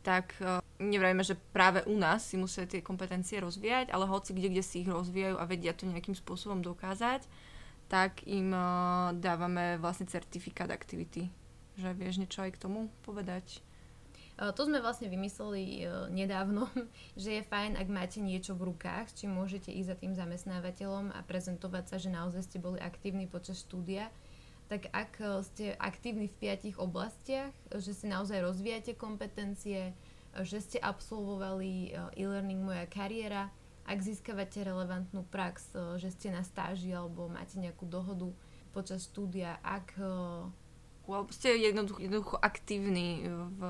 tak 0.00 0.32
uh, 0.40 0.64
nevrajme, 0.80 1.20
že 1.20 1.36
práve 1.52 1.84
u 1.84 1.92
nás 2.00 2.24
si 2.24 2.40
musia 2.40 2.64
tie 2.64 2.80
kompetencie 2.80 3.36
rozvíjať, 3.44 3.92
ale 3.92 4.08
hoci 4.08 4.32
kde, 4.32 4.56
kde 4.56 4.64
si 4.64 4.80
ich 4.80 4.88
rozvíjajú 4.88 5.36
a 5.36 5.44
vedia 5.44 5.76
to 5.76 5.84
nejakým 5.84 6.16
spôsobom 6.16 6.64
dokázať, 6.64 7.28
tak 7.92 8.24
im 8.24 8.56
uh, 8.56 9.12
dávame 9.12 9.76
vlastne 9.76 10.08
certifikát 10.08 10.72
aktivity. 10.72 11.28
Že 11.76 11.92
vieš 11.92 12.24
niečo 12.24 12.40
aj 12.40 12.56
k 12.56 12.62
tomu 12.64 12.88
povedať? 13.04 13.60
Eh, 14.38 14.52
to 14.54 14.64
sme 14.64 14.80
vlastne 14.80 15.12
vymysleli 15.12 15.84
nedávno, 16.08 16.72
že 17.20 17.42
je 17.42 17.42
fajn, 17.44 17.76
ak 17.76 17.88
máte 17.92 18.24
niečo 18.24 18.56
v 18.56 18.72
rukách, 18.72 19.12
či 19.12 19.28
môžete 19.28 19.74
ísť 19.74 19.88
za 19.92 19.96
tým 19.98 20.12
zamestnávateľom 20.16 21.12
a 21.12 21.20
prezentovať 21.26 21.84
sa, 21.84 21.96
že 22.00 22.08
naozaj 22.08 22.48
ste 22.48 22.62
boli 22.62 22.80
aktívni 22.80 23.28
počas 23.28 23.60
štúdia. 23.60 24.08
Tak 24.68 24.92
ak 24.92 25.12
eh, 25.20 25.28
ste 25.44 25.64
aktívni 25.80 26.28
v 26.28 26.38
piatich 26.38 26.76
oblastiach, 26.76 27.52
že 27.72 27.92
si 27.92 28.06
naozaj 28.08 28.44
rozvíjate 28.44 28.94
kompetencie, 28.94 29.92
že 30.38 30.60
ste 30.60 30.78
absolvovali 30.78 31.96
e-learning 32.14 32.62
Moja 32.62 32.84
kariéra, 32.86 33.50
ak 33.88 33.98
získavate 34.04 34.60
relevantnú 34.60 35.24
prax, 35.32 35.72
že 35.96 36.12
ste 36.12 36.28
na 36.28 36.44
stáži 36.44 36.92
alebo 36.92 37.32
máte 37.32 37.56
nejakú 37.56 37.88
dohodu 37.88 38.28
počas 38.76 39.08
štúdia, 39.08 39.56
ak 39.64 39.96
alebo 41.08 41.32
ste 41.32 41.56
jednoducho, 41.56 42.04
jednoducho 42.04 42.36
aktívni 42.36 43.24
v, 43.24 43.60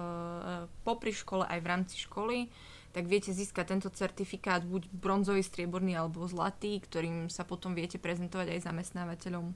popri 0.83 1.15
škole 1.15 1.47
aj 1.47 1.59
v 1.63 1.71
rámci 1.71 1.95
školy, 2.03 2.51
tak 2.91 3.07
viete 3.07 3.31
získať 3.31 3.79
tento 3.79 3.89
certifikát 3.95 4.67
buď 4.67 4.91
bronzový, 4.91 5.47
strieborný 5.47 5.95
alebo 5.95 6.27
zlatý, 6.27 6.83
ktorým 6.83 7.31
sa 7.31 7.47
potom 7.47 7.79
viete 7.79 8.01
prezentovať 8.01 8.59
aj 8.59 8.67
zamestnávateľom. 8.67 9.55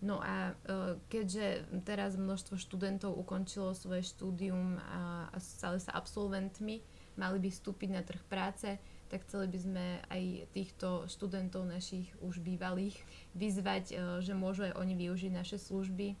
No 0.00 0.16
a 0.24 0.56
e, 0.56 0.96
keďže 1.12 1.68
teraz 1.84 2.16
množstvo 2.16 2.56
študentov 2.56 3.12
ukončilo 3.20 3.76
svoje 3.76 4.00
štúdium 4.00 4.80
a, 4.80 5.28
stali 5.36 5.76
sa 5.76 5.92
absolventmi, 5.92 6.80
mali 7.20 7.36
by 7.36 7.52
vstúpiť 7.52 7.90
na 7.92 8.00
trh 8.00 8.24
práce, 8.24 8.80
tak 9.12 9.28
chceli 9.28 9.52
by 9.52 9.58
sme 9.60 9.84
aj 10.08 10.22
týchto 10.56 11.04
študentov 11.04 11.68
našich 11.68 12.08
už 12.24 12.40
bývalých 12.40 12.96
vyzvať, 13.36 13.84
e, 13.92 13.94
že 14.24 14.32
môžu 14.32 14.72
aj 14.72 14.80
oni 14.80 14.96
využiť 14.96 15.32
naše 15.36 15.60
služby 15.60 16.16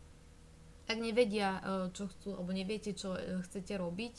ak 0.90 0.98
nevedia, 0.98 1.62
e, 1.62 1.94
čo 1.94 2.10
chcú, 2.10 2.34
alebo 2.34 2.50
neviete, 2.50 2.90
čo 2.90 3.14
chcete 3.46 3.78
robiť, 3.78 4.14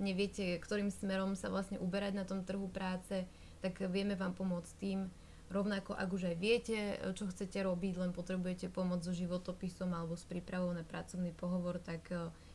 neviete, 0.00 0.56
ktorým 0.56 0.88
smerom 0.88 1.36
sa 1.36 1.52
vlastne 1.52 1.76
uberať 1.76 2.16
na 2.16 2.24
tom 2.24 2.40
trhu 2.40 2.64
práce, 2.72 3.28
tak 3.60 3.76
vieme 3.92 4.16
vám 4.16 4.32
pomôcť 4.32 4.72
tým. 4.80 5.12
Rovnako, 5.52 5.92
ak 5.94 6.08
už 6.10 6.34
aj 6.34 6.36
viete, 6.40 6.76
e, 6.76 6.96
čo 7.12 7.28
chcete 7.28 7.60
robiť, 7.60 8.00
len 8.00 8.12
potrebujete 8.16 8.72
pomoc 8.72 9.04
so 9.04 9.12
životopisom 9.12 9.92
alebo 9.92 10.16
s 10.16 10.24
prípravou 10.24 10.72
na 10.72 10.82
pracovný 10.82 11.32
pohovor, 11.36 11.78
tak 11.78 12.08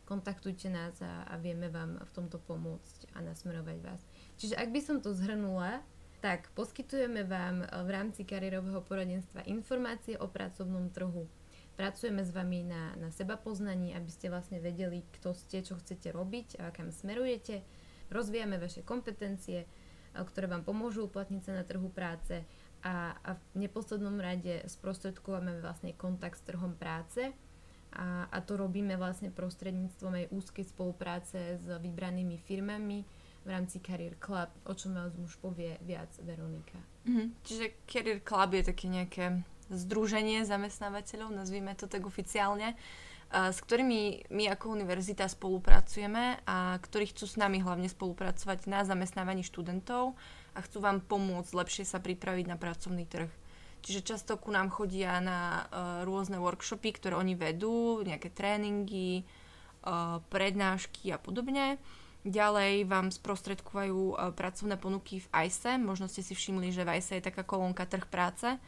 kontaktujte 0.10 0.74
nás 0.74 0.98
a, 1.06 1.30
a 1.30 1.38
vieme 1.38 1.70
vám 1.70 2.02
v 2.02 2.12
tomto 2.18 2.42
pomôcť 2.42 3.14
a 3.14 3.22
nasmerovať 3.22 3.78
vás. 3.86 4.02
Čiže 4.42 4.58
ak 4.58 4.70
by 4.74 4.82
som 4.82 4.98
to 5.00 5.14
zhrnula, 5.14 5.86
tak 6.20 6.52
poskytujeme 6.58 7.24
vám 7.24 7.64
v 7.64 7.90
rámci 7.94 8.28
kariérového 8.28 8.84
poradenstva 8.84 9.46
informácie 9.48 10.20
o 10.20 10.28
pracovnom 10.28 10.92
trhu 10.92 11.30
Pracujeme 11.80 12.28
s 12.28 12.36
vami 12.36 12.68
na, 12.68 12.92
na 13.00 13.08
seba 13.08 13.40
poznaní, 13.40 13.96
aby 13.96 14.12
ste 14.12 14.28
vlastne 14.28 14.60
vedeli, 14.60 15.00
kto 15.16 15.32
ste, 15.32 15.64
čo 15.64 15.80
chcete 15.80 16.12
robiť 16.12 16.60
a 16.60 16.76
kam 16.76 16.92
smerujete. 16.92 17.64
Rozvíjame 18.12 18.60
vaše 18.60 18.84
kompetencie, 18.84 19.64
ktoré 20.12 20.52
vám 20.52 20.68
pomôžu 20.68 21.08
uplatniť 21.08 21.40
sa 21.40 21.56
na 21.56 21.64
trhu 21.64 21.88
práce 21.88 22.44
a, 22.84 23.16
a 23.20 23.30
v 23.56 23.68
neposlednom 23.68 24.16
rade 24.20 24.64
sprostredkujeme 24.68 25.60
vlastne 25.60 25.92
kontakt 25.96 26.40
s 26.40 26.48
trhom 26.48 26.76
práce 26.76 27.32
a, 27.94 28.30
a 28.30 28.38
to 28.46 28.58
robíme 28.58 28.94
vlastne 28.96 29.34
prostredníctvom 29.34 30.14
aj 30.14 30.26
úzkej 30.30 30.66
spolupráce 30.70 31.58
s 31.58 31.66
vybranými 31.66 32.38
firmami 32.38 33.02
v 33.44 33.50
rámci 33.50 33.82
Career 33.82 34.20
Club, 34.22 34.52
o 34.68 34.74
čom 34.78 34.94
vás 34.94 35.16
už 35.18 35.40
povie 35.42 35.80
viac 35.82 36.12
Veronika. 36.22 36.78
Mm-hmm. 37.08 37.28
Čiže 37.42 37.66
Career 37.90 38.20
Club 38.22 38.50
je 38.54 38.64
také 38.70 38.86
nejaké 38.92 39.26
združenie 39.74 40.46
zamestnávateľov, 40.46 41.34
nazvime 41.34 41.74
to 41.74 41.90
tak 41.90 42.06
oficiálne, 42.06 42.78
s 43.30 43.62
ktorými 43.62 44.30
my 44.34 44.50
ako 44.58 44.74
univerzita 44.74 45.30
spolupracujeme 45.30 46.42
a 46.50 46.74
ktorí 46.82 47.14
chcú 47.14 47.30
s 47.30 47.38
nami 47.38 47.62
hlavne 47.62 47.86
spolupracovať 47.86 48.66
na 48.66 48.82
zamestnávaní 48.82 49.46
študentov 49.46 50.18
a 50.54 50.60
chcú 50.66 50.82
vám 50.84 51.04
pomôcť 51.04 51.52
lepšie 51.54 51.84
sa 51.86 52.02
pripraviť 52.02 52.46
na 52.50 52.58
pracovný 52.58 53.06
trh. 53.06 53.30
Čiže 53.80 54.16
často 54.16 54.36
ku 54.36 54.52
nám 54.52 54.68
chodia 54.70 55.24
na 55.24 55.64
uh, 55.64 55.64
rôzne 56.04 56.36
workshopy, 56.36 57.00
ktoré 57.00 57.16
oni 57.16 57.34
vedú, 57.40 58.04
nejaké 58.04 58.28
tréningy, 58.28 59.24
uh, 59.24 60.20
prednášky 60.28 61.16
a 61.16 61.18
podobne. 61.18 61.80
Ďalej 62.28 62.84
vám 62.92 63.16
sprostredkovajú 63.16 64.00
uh, 64.12 64.36
pracovné 64.36 64.76
ponuky 64.76 65.24
v 65.24 65.48
ICE. 65.48 65.80
Možno 65.80 66.12
ste 66.12 66.20
si 66.20 66.36
všimli, 66.36 66.76
že 66.76 66.84
v 66.84 67.00
ICE 67.00 67.24
je 67.24 67.28
taká 67.32 67.48
kolónka 67.48 67.88
trh 67.88 68.04
práce, 68.04 68.60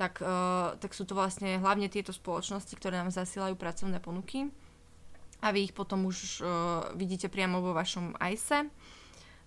tak, 0.00 0.24
uh, 0.24 0.72
tak 0.80 0.96
sú 0.96 1.04
to 1.04 1.12
vlastne 1.12 1.60
hlavne 1.60 1.92
tieto 1.92 2.16
spoločnosti, 2.16 2.72
ktoré 2.72 3.04
nám 3.04 3.12
zasielajú 3.12 3.60
pracovné 3.60 4.00
ponuky 4.00 4.48
a 5.44 5.52
vy 5.52 5.68
ich 5.68 5.74
potom 5.76 6.08
už 6.08 6.40
uh, 6.40 6.48
vidíte 6.96 7.28
priamo 7.28 7.60
vo 7.60 7.76
vašom 7.76 8.16
ICE. 8.32 8.64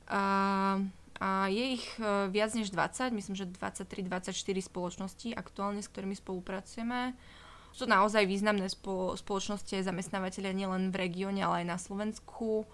Uh, 0.07 0.85
a 1.17 1.49
je 1.49 1.81
ich 1.81 1.85
uh, 1.97 2.29
viac 2.29 2.53
než 2.53 2.69
20, 2.69 3.09
myslím, 3.13 3.35
že 3.35 3.49
23-24 3.49 4.33
spoločností 4.69 5.33
aktuálne, 5.33 5.81
s 5.81 5.89
ktorými 5.89 6.13
spolupracujeme. 6.13 7.17
Sú 7.73 7.89
naozaj 7.89 8.25
významné 8.25 8.69
spo- 8.69 9.17
spoločnosti 9.17 9.81
aj 9.81 9.89
zamestnávateľia 9.89 10.53
nielen 10.53 10.89
v 10.89 10.99
regióne, 11.09 11.41
ale 11.41 11.65
aj 11.65 11.67
na 11.67 11.77
Slovensku 11.77 12.65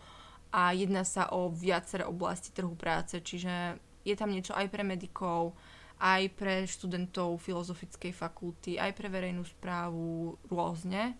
a 0.54 0.70
jedná 0.72 1.02
sa 1.02 1.34
o 1.34 1.50
viaceré 1.50 2.06
oblasti 2.06 2.54
trhu 2.54 2.78
práce, 2.78 3.18
čiže 3.18 3.80
je 4.06 4.16
tam 4.16 4.30
niečo 4.30 4.54
aj 4.54 4.70
pre 4.70 4.86
medikov, 4.86 5.58
aj 5.98 6.30
pre 6.36 6.68
študentov 6.68 7.40
filozofickej 7.42 8.12
fakulty, 8.12 8.76
aj 8.76 8.92
pre 8.94 9.08
verejnú 9.08 9.48
správu 9.48 10.36
rôzne. 10.52 11.16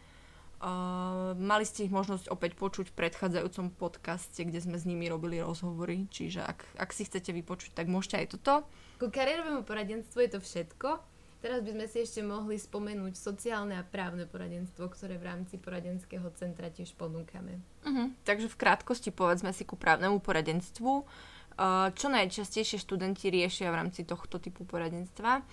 Uh, 0.64 1.36
mali 1.36 1.68
ste 1.68 1.84
ich 1.84 1.92
možnosť 1.92 2.32
opäť 2.32 2.56
počuť 2.56 2.88
v 2.88 2.96
predchádzajúcom 3.04 3.76
podcaste, 3.76 4.48
kde 4.48 4.64
sme 4.64 4.80
s 4.80 4.88
nimi 4.88 5.12
robili 5.12 5.44
rozhovory, 5.44 6.08
čiže 6.08 6.40
ak, 6.40 6.80
ak 6.80 6.96
si 6.96 7.04
chcete 7.04 7.36
vypočuť, 7.36 7.76
tak 7.76 7.92
môžete 7.92 8.16
aj 8.24 8.28
toto. 8.40 8.64
Ku 8.96 9.12
kariérovému 9.12 9.68
poradenstvu 9.68 10.24
je 10.24 10.30
to 10.32 10.40
všetko. 10.40 11.04
Teraz 11.44 11.60
by 11.68 11.76
sme 11.76 11.86
si 11.92 12.08
ešte 12.08 12.24
mohli 12.24 12.56
spomenúť 12.56 13.20
sociálne 13.20 13.76
a 13.76 13.84
právne 13.84 14.24
poradenstvo, 14.24 14.88
ktoré 14.88 15.20
v 15.20 15.28
rámci 15.28 15.60
poradenského 15.60 16.32
centra 16.40 16.72
tiež 16.72 16.96
ponúkame. 16.96 17.60
Uh-huh. 17.84 18.16
Takže 18.24 18.48
v 18.48 18.56
krátkosti 18.56 19.12
povedzme 19.12 19.52
si 19.52 19.68
ku 19.68 19.76
právnemu 19.76 20.24
poradenstvu. 20.24 21.04
Uh, 21.60 21.92
čo 22.00 22.08
najčastejšie 22.08 22.80
študenti 22.80 23.28
riešia 23.28 23.68
v 23.68 23.84
rámci 23.84 24.08
tohto 24.08 24.40
typu 24.40 24.64
poradenstva? 24.64 25.44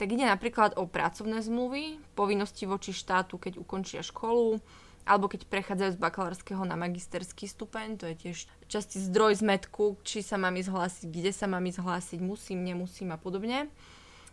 Tak 0.00 0.08
ide 0.08 0.24
napríklad 0.24 0.80
o 0.80 0.88
pracovné 0.88 1.44
zmluvy, 1.44 2.00
povinnosti 2.16 2.64
voči 2.64 2.96
štátu, 2.96 3.36
keď 3.36 3.60
ukončia 3.60 4.00
školu, 4.00 4.56
alebo 5.04 5.28
keď 5.28 5.44
prechádzajú 5.44 5.90
z 5.92 6.00
bakalárskeho 6.00 6.64
na 6.64 6.72
magisterský 6.72 7.44
stupeň, 7.44 8.00
to 8.00 8.08
je 8.08 8.16
tiež 8.16 8.48
častý 8.64 8.96
zdroj 8.96 9.44
zmetku, 9.44 10.00
či 10.00 10.24
sa 10.24 10.40
mám 10.40 10.56
ísť 10.56 10.72
hlásiť, 10.72 11.04
kde 11.04 11.32
sa 11.36 11.44
mám 11.52 11.60
ísť 11.68 11.84
hlásiť, 11.84 12.18
musím, 12.24 12.64
nemusím 12.64 13.12
a 13.12 13.20
podobne. 13.20 13.68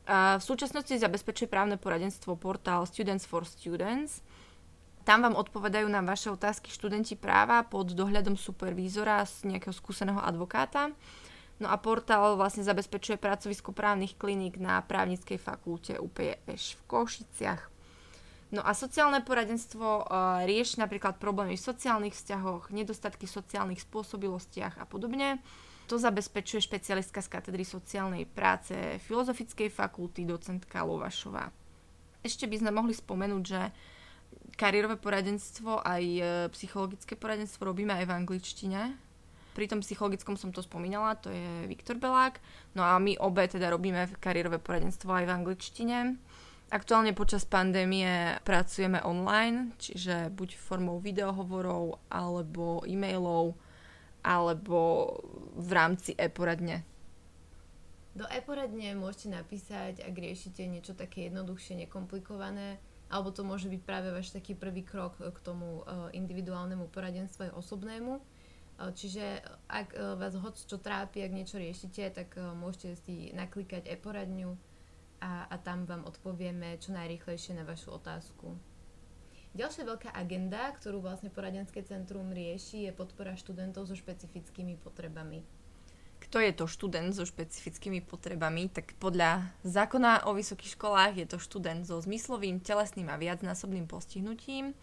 V 0.07 0.39
súčasnosti 0.39 0.95
zabezpečuje 0.95 1.51
právne 1.51 1.75
poradenstvo 1.75 2.39
portál 2.39 2.87
Students 2.87 3.27
for 3.27 3.43
Students. 3.43 4.23
Tam 5.03 5.19
vám 5.19 5.35
odpovedajú 5.35 5.87
na 5.91 5.99
vaše 5.99 6.31
otázky 6.31 6.71
študenti 6.71 7.19
práva 7.19 7.59
pod 7.67 7.91
dohľadom 7.91 8.39
supervízora 8.39 9.19
z 9.27 9.51
nejakého 9.51 9.75
skúseného 9.75 10.23
advokáta. 10.23 10.95
No 11.57 11.73
a 11.73 11.75
portál 11.81 12.37
vlastne 12.37 12.61
zabezpečuje 12.61 13.17
pracovisko 13.17 13.73
právnych 13.73 14.13
kliník 14.13 14.61
na 14.61 14.77
právnickej 14.85 15.41
fakulte 15.41 15.97
UPŠ 15.97 16.77
v 16.77 16.81
Košiciach. 16.85 17.61
No 18.47 18.63
a 18.63 18.71
sociálne 18.71 19.19
poradenstvo 19.25 20.07
uh, 20.07 20.45
rieši 20.47 20.79
napríklad 20.79 21.19
problémy 21.19 21.59
v 21.59 21.67
sociálnych 21.67 22.15
vzťahoch, 22.15 22.71
nedostatky 22.71 23.27
v 23.27 23.35
sociálnych 23.35 23.83
spôsobilostiach 23.83 24.79
a 24.79 24.85
podobne. 24.87 25.43
To 25.91 25.99
zabezpečuje 25.99 26.63
špecialistka 26.63 27.19
z 27.19 27.31
katedry 27.31 27.63
sociálnej 27.67 28.27
práce 28.27 28.75
Filozofickej 29.07 29.71
fakulty 29.71 30.23
docentka 30.23 30.83
Lovašová. 30.83 31.51
Ešte 32.23 32.43
by 32.43 32.59
sme 32.59 32.71
mohli 32.75 32.91
spomenúť, 32.91 33.43
že 33.43 33.61
kariérové 34.59 34.99
poradenstvo 34.99 35.79
aj 35.79 36.03
e, 36.03 36.21
psychologické 36.51 37.15
poradenstvo 37.15 37.71
robíme 37.71 37.95
aj 37.95 38.03
v 38.03 38.15
angličtine. 38.19 38.79
Pri 39.57 39.65
tom 39.65 39.81
psychologickom 39.81 40.37
som 40.37 40.53
to 40.53 40.61
spomínala, 40.61 41.17
to 41.17 41.33
je 41.33 41.65
Viktor 41.65 41.97
Belák. 41.97 42.37
No 42.77 42.85
a 42.85 43.01
my 43.01 43.17
obe 43.17 43.49
teda 43.49 43.73
robíme 43.73 44.05
kariérové 44.21 44.61
poradenstvo 44.61 45.09
aj 45.09 45.25
v 45.25 45.33
angličtine. 45.33 45.97
Aktuálne 46.69 47.17
počas 47.17 47.41
pandémie 47.41 48.37
pracujeme 48.45 49.01
online, 49.01 49.73
čiže 49.81 50.29
buď 50.29 50.61
formou 50.61 51.01
videohovorov 51.01 51.97
alebo 52.05 52.85
e-mailov 52.85 53.57
alebo 54.21 55.09
v 55.57 55.69
rámci 55.73 56.13
e-poradne? 56.13 56.85
Do 58.13 58.29
e-poradne 58.29 58.93
môžete 58.93 59.41
napísať, 59.41 60.05
ak 60.05 60.13
riešite 60.13 60.69
niečo 60.69 60.93
také 60.93 61.33
jednoduchšie, 61.33 61.81
nekomplikované, 61.87 62.77
alebo 63.09 63.33
to 63.33 63.41
môže 63.41 63.71
byť 63.73 63.81
práve 63.81 64.13
váš 64.13 64.35
taký 64.35 64.53
prvý 64.53 64.85
krok 64.85 65.17
k 65.17 65.37
tomu 65.41 65.81
e, 65.81 66.13
individuálnemu 66.13 66.91
poradenstvu 66.93 67.49
aj 67.49 67.57
osobnému. 67.57 68.21
E, 68.77 68.93
čiže 68.93 69.41
ak 69.67 69.97
e, 69.97 69.97
vás 70.15 70.37
hoď 70.37 70.55
čo 70.63 70.77
trápi, 70.77 71.25
ak 71.25 71.33
niečo 71.33 71.57
riešite, 71.57 72.13
tak 72.13 72.37
môžete 72.37 72.95
si 73.03 73.33
naklikať 73.33 73.89
e-poradňu 73.89 74.53
a, 75.19 75.49
a 75.49 75.55
tam 75.57 75.89
vám 75.89 76.05
odpovieme 76.05 76.77
čo 76.77 76.93
najrýchlejšie 76.93 77.57
na 77.57 77.65
vašu 77.65 77.97
otázku. 77.97 78.53
Ďalšia 79.57 79.89
veľká 79.89 80.09
agenda, 80.13 80.69
ktorú 80.77 81.01
vlastne 81.01 81.33
poradenské 81.33 81.81
centrum 81.81 82.29
rieši, 82.29 82.85
je 82.85 82.91
podpora 82.93 83.33
študentov 83.33 83.89
so 83.89 83.97
špecifickými 83.97 84.77
potrebami. 84.77 85.41
Kto 86.21 86.37
je 86.37 86.53
to 86.53 86.69
študent 86.69 87.13
so 87.17 87.25
špecifickými 87.25 88.05
potrebami? 88.05 88.69
Tak 88.69 88.97
podľa 89.01 89.49
zákona 89.65 90.29
o 90.29 90.37
vysokých 90.37 90.77
školách 90.77 91.13
je 91.17 91.27
to 91.29 91.37
študent 91.41 91.89
so 91.89 91.97
zmyslovým, 91.97 92.61
telesným 92.61 93.09
a 93.09 93.17
viacnásobným 93.17 93.89
postihnutím, 93.89 94.77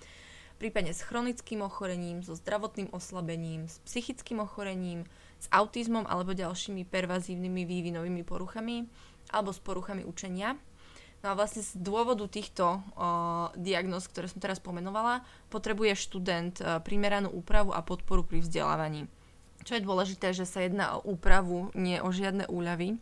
prípadne 0.64 0.96
s 0.96 1.04
chronickým 1.04 1.60
ochorením, 1.60 2.24
so 2.24 2.32
zdravotným 2.32 2.88
oslabením, 2.96 3.68
s 3.68 3.84
psychickým 3.84 4.40
ochorením, 4.40 5.04
s 5.36 5.52
autizmom 5.52 6.08
alebo 6.08 6.32
ďalšími 6.32 6.88
pervazívnymi 6.88 7.68
vývinovými 7.68 8.24
poruchami 8.24 8.88
alebo 9.28 9.52
s 9.52 9.60
poruchami 9.60 10.08
učenia 10.08 10.56
No 11.24 11.32
a 11.32 11.38
vlastne 11.40 11.64
z 11.64 11.80
dôvodu 11.80 12.28
týchto 12.28 12.84
uh, 12.84 13.48
diagnóz, 13.56 14.04
ktoré 14.12 14.28
som 14.28 14.44
teraz 14.44 14.60
pomenovala, 14.60 15.24
potrebuje 15.48 15.96
študent 15.96 16.60
uh, 16.60 16.84
primeranú 16.84 17.32
úpravu 17.32 17.72
a 17.72 17.80
podporu 17.80 18.28
pri 18.28 18.44
vzdelávaní. 18.44 19.08
Čo 19.64 19.80
je 19.80 19.86
dôležité, 19.88 20.36
že 20.36 20.44
sa 20.44 20.60
jedná 20.60 21.00
o 21.00 21.16
úpravu, 21.16 21.72
nie 21.72 21.96
o 21.96 22.12
žiadne 22.12 22.44
úľavy. 22.52 23.00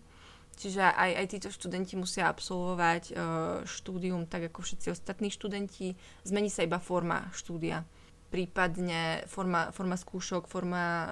Čiže 0.53 0.85
aj, 0.85 1.11
aj 1.17 1.27
títo 1.33 1.49
študenti 1.49 1.97
musia 1.97 2.29
absolvovať 2.29 3.03
uh, 3.11 3.17
štúdium 3.65 4.29
tak 4.29 4.53
ako 4.53 4.61
všetci 4.63 4.93
ostatní 4.93 5.33
študenti. 5.33 5.97
Zmení 6.23 6.53
sa 6.53 6.63
iba 6.63 6.79
forma 6.79 7.33
štúdia, 7.33 7.83
prípadne 8.29 9.25
forma, 9.27 9.73
forma 9.73 9.97
skúšok, 9.97 10.47
forma 10.47 10.85
uh, 10.85 11.11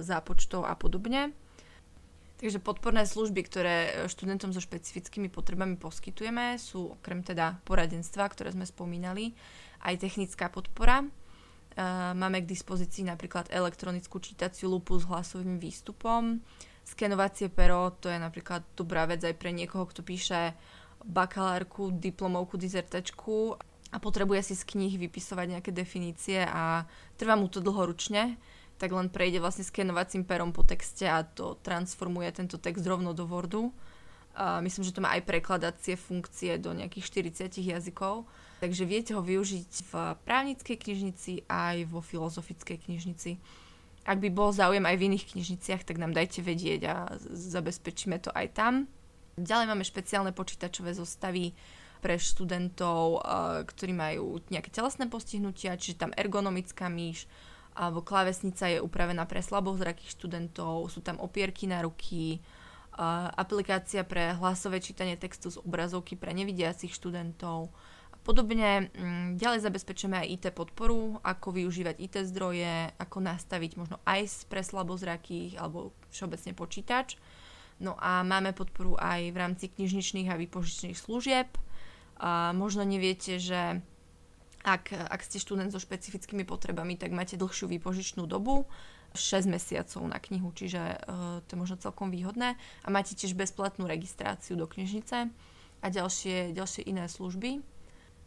zápočtov 0.00 0.64
a 0.64 0.78
podobne. 0.78 1.34
Takže 2.42 2.58
podporné 2.58 3.06
služby, 3.06 3.46
ktoré 3.46 3.76
študentom 4.10 4.50
so 4.50 4.58
špecifickými 4.58 5.30
potrebami 5.30 5.78
poskytujeme, 5.78 6.58
sú 6.58 6.98
okrem 6.98 7.22
teda 7.22 7.62
poradenstva, 7.62 8.26
ktoré 8.34 8.50
sme 8.50 8.66
spomínali, 8.66 9.30
aj 9.86 10.02
technická 10.02 10.50
podpora. 10.50 11.06
E, 11.06 11.08
máme 12.18 12.42
k 12.42 12.50
dispozícii 12.50 13.06
napríklad 13.06 13.46
elektronickú 13.46 14.18
čítaciu 14.18 14.74
lupu 14.74 14.98
s 14.98 15.06
hlasovým 15.06 15.62
výstupom, 15.62 16.42
skenovacie 16.84 17.48
pero, 17.48 17.94
to 17.98 18.10
je 18.10 18.18
napríklad 18.18 18.66
dobrá 18.74 19.06
vec 19.06 19.22
aj 19.22 19.34
pre 19.38 19.54
niekoho, 19.54 19.86
kto 19.88 20.02
píše 20.02 20.54
bakalárku, 21.02 21.90
diplomovku, 21.94 22.58
dizertačku 22.58 23.58
a 23.92 23.96
potrebuje 23.98 24.52
si 24.52 24.54
z 24.54 24.64
kníh 24.66 24.94
vypisovať 24.96 25.46
nejaké 25.58 25.70
definície 25.74 26.46
a 26.46 26.86
trvá 27.18 27.34
mu 27.34 27.50
to 27.50 27.58
dlhoručne 27.58 28.38
tak 28.82 28.90
len 28.90 29.06
prejde 29.06 29.38
vlastne 29.38 29.62
skenovacím 29.62 30.26
perom 30.26 30.50
po 30.50 30.66
texte 30.66 31.06
a 31.06 31.22
to 31.22 31.54
transformuje 31.62 32.26
tento 32.34 32.58
text 32.58 32.82
rovno 32.82 33.14
do 33.14 33.30
Wordu. 33.30 33.70
A 34.34 34.58
myslím, 34.58 34.82
že 34.82 34.90
to 34.90 34.98
má 34.98 35.14
aj 35.14 35.22
prekladacie 35.22 35.94
funkcie 35.94 36.58
do 36.58 36.74
nejakých 36.74 37.30
40 37.46 37.62
jazykov, 37.62 38.26
takže 38.58 38.82
viete 38.82 39.14
ho 39.14 39.22
využiť 39.22 39.70
v 39.86 39.92
právnickej 40.26 40.76
knižnici 40.82 41.32
aj 41.46 41.86
vo 41.86 42.02
filozofickej 42.02 42.90
knižnici. 42.90 43.38
Ak 44.02 44.18
by 44.18 44.28
bol 44.34 44.50
záujem 44.50 44.82
aj 44.82 44.96
v 44.98 45.06
iných 45.14 45.24
knižniciach, 45.34 45.82
tak 45.86 45.98
nám 46.02 46.10
dajte 46.10 46.42
vedieť 46.42 46.80
a 46.90 46.94
zabezpečíme 47.30 48.18
to 48.18 48.34
aj 48.34 48.50
tam. 48.54 48.90
Ďalej 49.38 49.66
máme 49.70 49.86
špeciálne 49.86 50.34
počítačové 50.34 50.92
zostavy 50.92 51.54
pre 52.02 52.18
študentov, 52.18 53.22
ktorí 53.62 53.94
majú 53.94 54.42
nejaké 54.50 54.74
telesné 54.74 55.06
postihnutia, 55.06 55.78
čiže 55.78 56.02
tam 56.02 56.10
ergonomická 56.18 56.90
myš, 56.90 57.30
alebo 57.78 58.02
klávesnica 58.02 58.68
je 58.68 58.82
upravená 58.82 59.22
pre 59.24 59.38
slabozrakých 59.38 60.18
študentov, 60.18 60.90
sú 60.90 61.00
tam 61.00 61.22
opierky 61.22 61.70
na 61.70 61.80
ruky, 61.86 62.42
uh, 62.42 63.32
aplikácia 63.32 64.04
pre 64.04 64.36
hlasové 64.36 64.84
čítanie 64.84 65.16
textu 65.16 65.48
z 65.48 65.60
obrazovky 65.64 66.12
pre 66.16 66.36
nevidiacich 66.36 66.92
študentov 66.92 67.72
podobne. 68.22 68.90
Um, 68.96 69.34
ďalej 69.36 69.66
zabezpečujeme 69.66 70.16
aj 70.22 70.30
IT 70.38 70.44
podporu, 70.54 71.20
ako 71.22 71.54
využívať 71.58 71.98
IT 71.98 72.16
zdroje, 72.30 72.94
ako 72.96 73.18
nastaviť 73.20 73.76
možno 73.76 73.98
aj 74.06 74.46
pre 74.46 74.62
slabozrakých 74.62 75.58
alebo 75.58 75.94
všeobecne 76.14 76.54
počítač. 76.54 77.18
No 77.82 77.98
a 77.98 78.22
máme 78.22 78.54
podporu 78.54 78.94
aj 78.94 79.34
v 79.34 79.36
rámci 79.36 79.66
knižničných 79.66 80.30
a 80.30 80.38
výpožičných 80.38 80.94
služieb. 80.94 81.50
A 82.22 82.54
možno 82.54 82.86
neviete, 82.86 83.42
že 83.42 83.82
ak, 84.62 84.94
ak 84.94 85.20
ste 85.26 85.42
študent 85.42 85.74
so 85.74 85.82
špecifickými 85.82 86.46
potrebami, 86.46 86.94
tak 86.94 87.10
máte 87.10 87.34
dlhšiu 87.34 87.66
výpožičnú 87.66 88.30
dobu, 88.30 88.70
6 89.12 89.50
mesiacov 89.50 90.00
na 90.08 90.16
knihu, 90.16 90.54
čiže 90.56 90.80
uh, 90.80 91.44
to 91.44 91.52
je 91.52 91.60
možno 91.60 91.76
celkom 91.76 92.08
výhodné. 92.08 92.56
A 92.56 92.88
máte 92.88 93.12
tiež 93.12 93.36
bezplatnú 93.36 93.84
registráciu 93.84 94.56
do 94.56 94.64
knižnice 94.64 95.28
a 95.82 95.86
ďalšie, 95.90 96.56
ďalšie 96.56 96.86
iné 96.86 97.10
služby. 97.10 97.60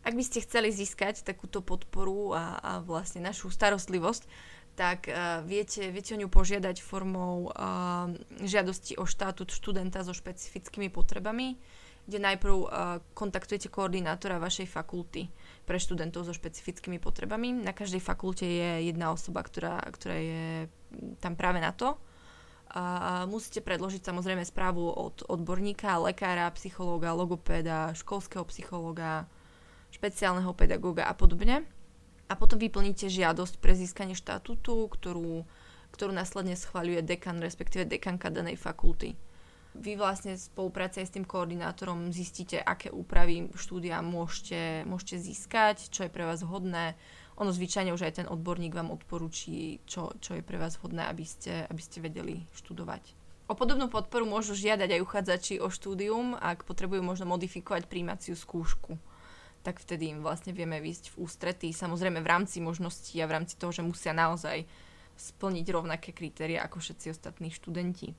Ak 0.05 0.13
by 0.13 0.21
ste 0.21 0.45
chceli 0.45 0.69
získať 0.69 1.25
takúto 1.25 1.65
podporu 1.65 2.37
a, 2.37 2.61
a 2.61 2.71
vlastne 2.85 3.25
našu 3.25 3.49
starostlivosť, 3.49 4.29
tak 4.77 5.09
uh, 5.09 5.41
viete, 5.41 5.89
viete 5.89 6.13
o 6.13 6.19
ňu 6.19 6.29
požiadať 6.29 6.83
formou 6.83 7.49
uh, 7.49 8.11
žiadosti 8.43 9.01
o 9.01 9.07
štatút 9.07 9.49
študenta 9.49 10.05
so 10.05 10.13
špecifickými 10.13 10.93
potrebami 10.93 11.57
kde 12.05 12.21
najprv 12.21 12.55
uh, 12.55 12.69
kontaktujete 13.17 13.73
koordinátora 13.73 14.37
vašej 14.37 14.69
fakulty 14.69 15.25
pre 15.65 15.81
študentov 15.81 16.29
so 16.29 16.33
špecifickými 16.37 17.01
potrebami. 17.01 17.49
Na 17.49 17.73
každej 17.73 17.97
fakulte 17.97 18.45
je 18.45 18.93
jedna 18.93 19.09
osoba, 19.09 19.41
ktorá, 19.41 19.81
ktorá 19.89 20.13
je 20.13 20.69
tam 21.17 21.33
práve 21.33 21.57
na 21.57 21.73
to. 21.73 21.97
A 22.75 23.23
musíte 23.29 23.61
predložiť 23.63 24.05
samozrejme 24.05 24.43
správu 24.45 24.85
od 24.85 25.25
odborníka, 25.25 26.01
lekára, 26.01 26.49
psychológa, 26.53 27.15
logopéda, 27.15 27.95
školského 27.97 28.43
psychológa, 28.51 29.25
špeciálneho 29.95 30.51
pedagóga 30.51 31.07
a 31.07 31.15
podobne. 31.15 31.63
a 32.25 32.33
potom 32.33 32.57
vyplníte 32.57 33.05
žiadosť 33.05 33.61
pre 33.61 33.77
získanie 33.77 34.17
štatútu, 34.17 34.89
ktorú, 34.89 35.45
ktorú 35.93 36.11
následne 36.11 36.57
schváľuje 36.57 37.05
dekan, 37.05 37.37
respektíve 37.37 37.85
dekanka 37.85 38.33
danej 38.33 38.57
fakulty. 38.57 39.13
Vy 39.75 39.99
vlastne 39.99 40.39
v 40.39 40.41
spolupráci 40.41 41.03
s 41.03 41.11
tým 41.11 41.27
koordinátorom 41.27 42.09
zistíte, 42.09 42.63
aké 42.63 42.89
úpravy 42.89 43.51
štúdia 43.59 43.99
môžete, 43.99 44.87
môžete 44.87 45.19
získať, 45.19 45.91
čo 45.91 46.07
je 46.07 46.13
pre 46.13 46.23
vás 46.23 46.41
vhodné. 46.47 46.95
Ono 47.35 47.51
zvyčajne 47.51 47.91
už 47.91 48.07
aj 48.07 48.23
ten 48.23 48.27
odborník 48.31 48.71
vám 48.71 48.95
odporúči, 48.95 49.83
čo, 49.83 50.15
čo 50.23 50.39
je 50.39 50.43
pre 50.47 50.55
vás 50.55 50.79
vhodné, 50.79 51.03
aby 51.11 51.27
ste, 51.27 51.67
aby 51.67 51.81
ste 51.83 51.99
vedeli 51.99 52.47
študovať. 52.55 53.11
O 53.45 53.53
podobnú 53.53 53.91
podporu 53.91 54.25
môžu 54.25 54.55
žiadať 54.55 54.95
aj 54.95 55.03
uchádzači 55.03 55.55
o 55.59 55.67
štúdium, 55.67 56.33
ak 56.39 56.63
potrebujú 56.63 57.03
možno 57.03 57.27
modifikovať 57.29 57.85
príjmaciu 57.91 58.33
skúšku 58.33 58.97
tak 59.65 59.81
vtedy 59.81 60.13
im 60.13 60.21
vlastne 60.21 60.53
vieme 60.53 60.77
výsť 60.77 61.17
v 61.17 61.25
ústretí. 61.25 61.73
Samozrejme 61.73 62.21
v 62.21 62.29
rámci 62.29 62.61
možností 62.61 63.17
a 63.17 63.25
v 63.25 63.41
rámci 63.41 63.57
toho, 63.57 63.73
že 63.73 63.81
musia 63.81 64.13
naozaj 64.13 64.61
splniť 65.17 65.65
rovnaké 65.73 66.13
kritéria 66.13 66.61
ako 66.61 66.77
všetci 66.77 67.09
ostatní 67.09 67.49
študenti. 67.49 68.13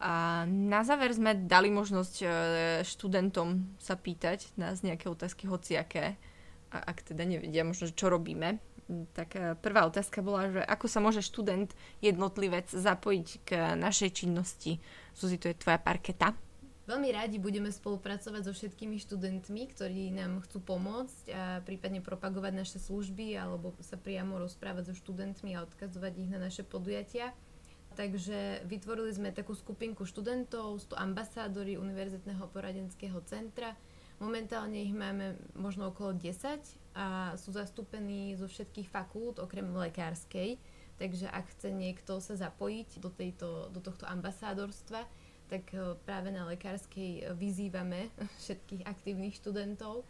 A 0.00 0.44
na 0.48 0.84
záver 0.84 1.12
sme 1.12 1.36
dali 1.36 1.68
možnosť 1.72 2.14
e, 2.20 2.26
študentom 2.84 3.76
sa 3.76 3.96
pýtať 3.96 4.52
nás 4.56 4.80
nejaké 4.80 5.08
otázky 5.08 5.44
hociaké, 5.48 6.16
a 6.70 6.78
ak 6.86 7.02
teda 7.12 7.26
nevedia 7.26 7.66
možno, 7.66 7.90
čo 7.92 8.08
robíme. 8.08 8.60
Tak 9.12 9.28
e, 9.36 9.40
prvá 9.60 9.84
otázka 9.84 10.24
bola, 10.24 10.48
že 10.48 10.60
ako 10.64 10.86
sa 10.88 11.04
môže 11.04 11.20
študent 11.20 11.76
jednotlivec 12.00 12.72
zapojiť 12.72 13.28
k 13.44 13.50
našej 13.76 14.10
činnosti. 14.24 14.80
Suzi, 15.12 15.36
to 15.36 15.52
je 15.52 15.60
tvoja 15.60 15.76
parketa. 15.76 16.32
Veľmi 16.88 17.12
radi 17.12 17.36
budeme 17.36 17.68
spolupracovať 17.68 18.42
so 18.48 18.52
všetkými 18.56 18.96
študentmi, 18.96 19.62
ktorí 19.68 20.10
nám 20.16 20.40
chcú 20.48 20.64
pomôcť 20.64 21.24
a 21.30 21.42
prípadne 21.60 22.00
propagovať 22.00 22.52
naše 22.56 22.78
služby 22.80 23.36
alebo 23.36 23.76
sa 23.84 24.00
priamo 24.00 24.40
rozprávať 24.40 24.90
so 24.90 24.94
študentmi 24.96 25.54
a 25.54 25.62
odkazovať 25.68 26.12
ich 26.24 26.30
na 26.32 26.40
naše 26.40 26.64
podujatia. 26.64 27.36
Takže 27.98 28.64
vytvorili 28.64 29.12
sme 29.12 29.34
takú 29.34 29.52
skupinku 29.52 30.06
študentov, 30.06 30.78
sú 30.80 30.94
to 30.94 30.96
ambasádori 30.96 31.76
Univerzitného 31.76 32.48
poradenského 32.48 33.18
centra. 33.28 33.76
Momentálne 34.20 34.80
ich 34.80 34.92
máme 34.92 35.36
možno 35.56 35.90
okolo 35.92 36.16
10 36.16 36.60
a 36.96 37.36
sú 37.40 37.56
zastúpení 37.56 38.36
zo 38.36 38.46
všetkých 38.46 38.88
fakult 38.88 39.40
okrem 39.40 39.68
lekárskej. 39.68 40.60
Takže 41.00 41.32
ak 41.32 41.56
chce 41.56 41.72
niekto 41.72 42.20
sa 42.20 42.36
zapojiť 42.36 43.00
do, 43.00 43.08
tejto, 43.08 43.72
do 43.72 43.80
tohto 43.80 44.04
ambasádorstva, 44.04 45.08
tak 45.50 45.74
e, 45.74 45.98
práve 46.06 46.30
na 46.30 46.46
lekárskej 46.46 47.10
e, 47.18 47.22
vyzývame 47.34 48.14
všetkých 48.46 48.86
aktívnych 48.86 49.34
študentov. 49.34 50.06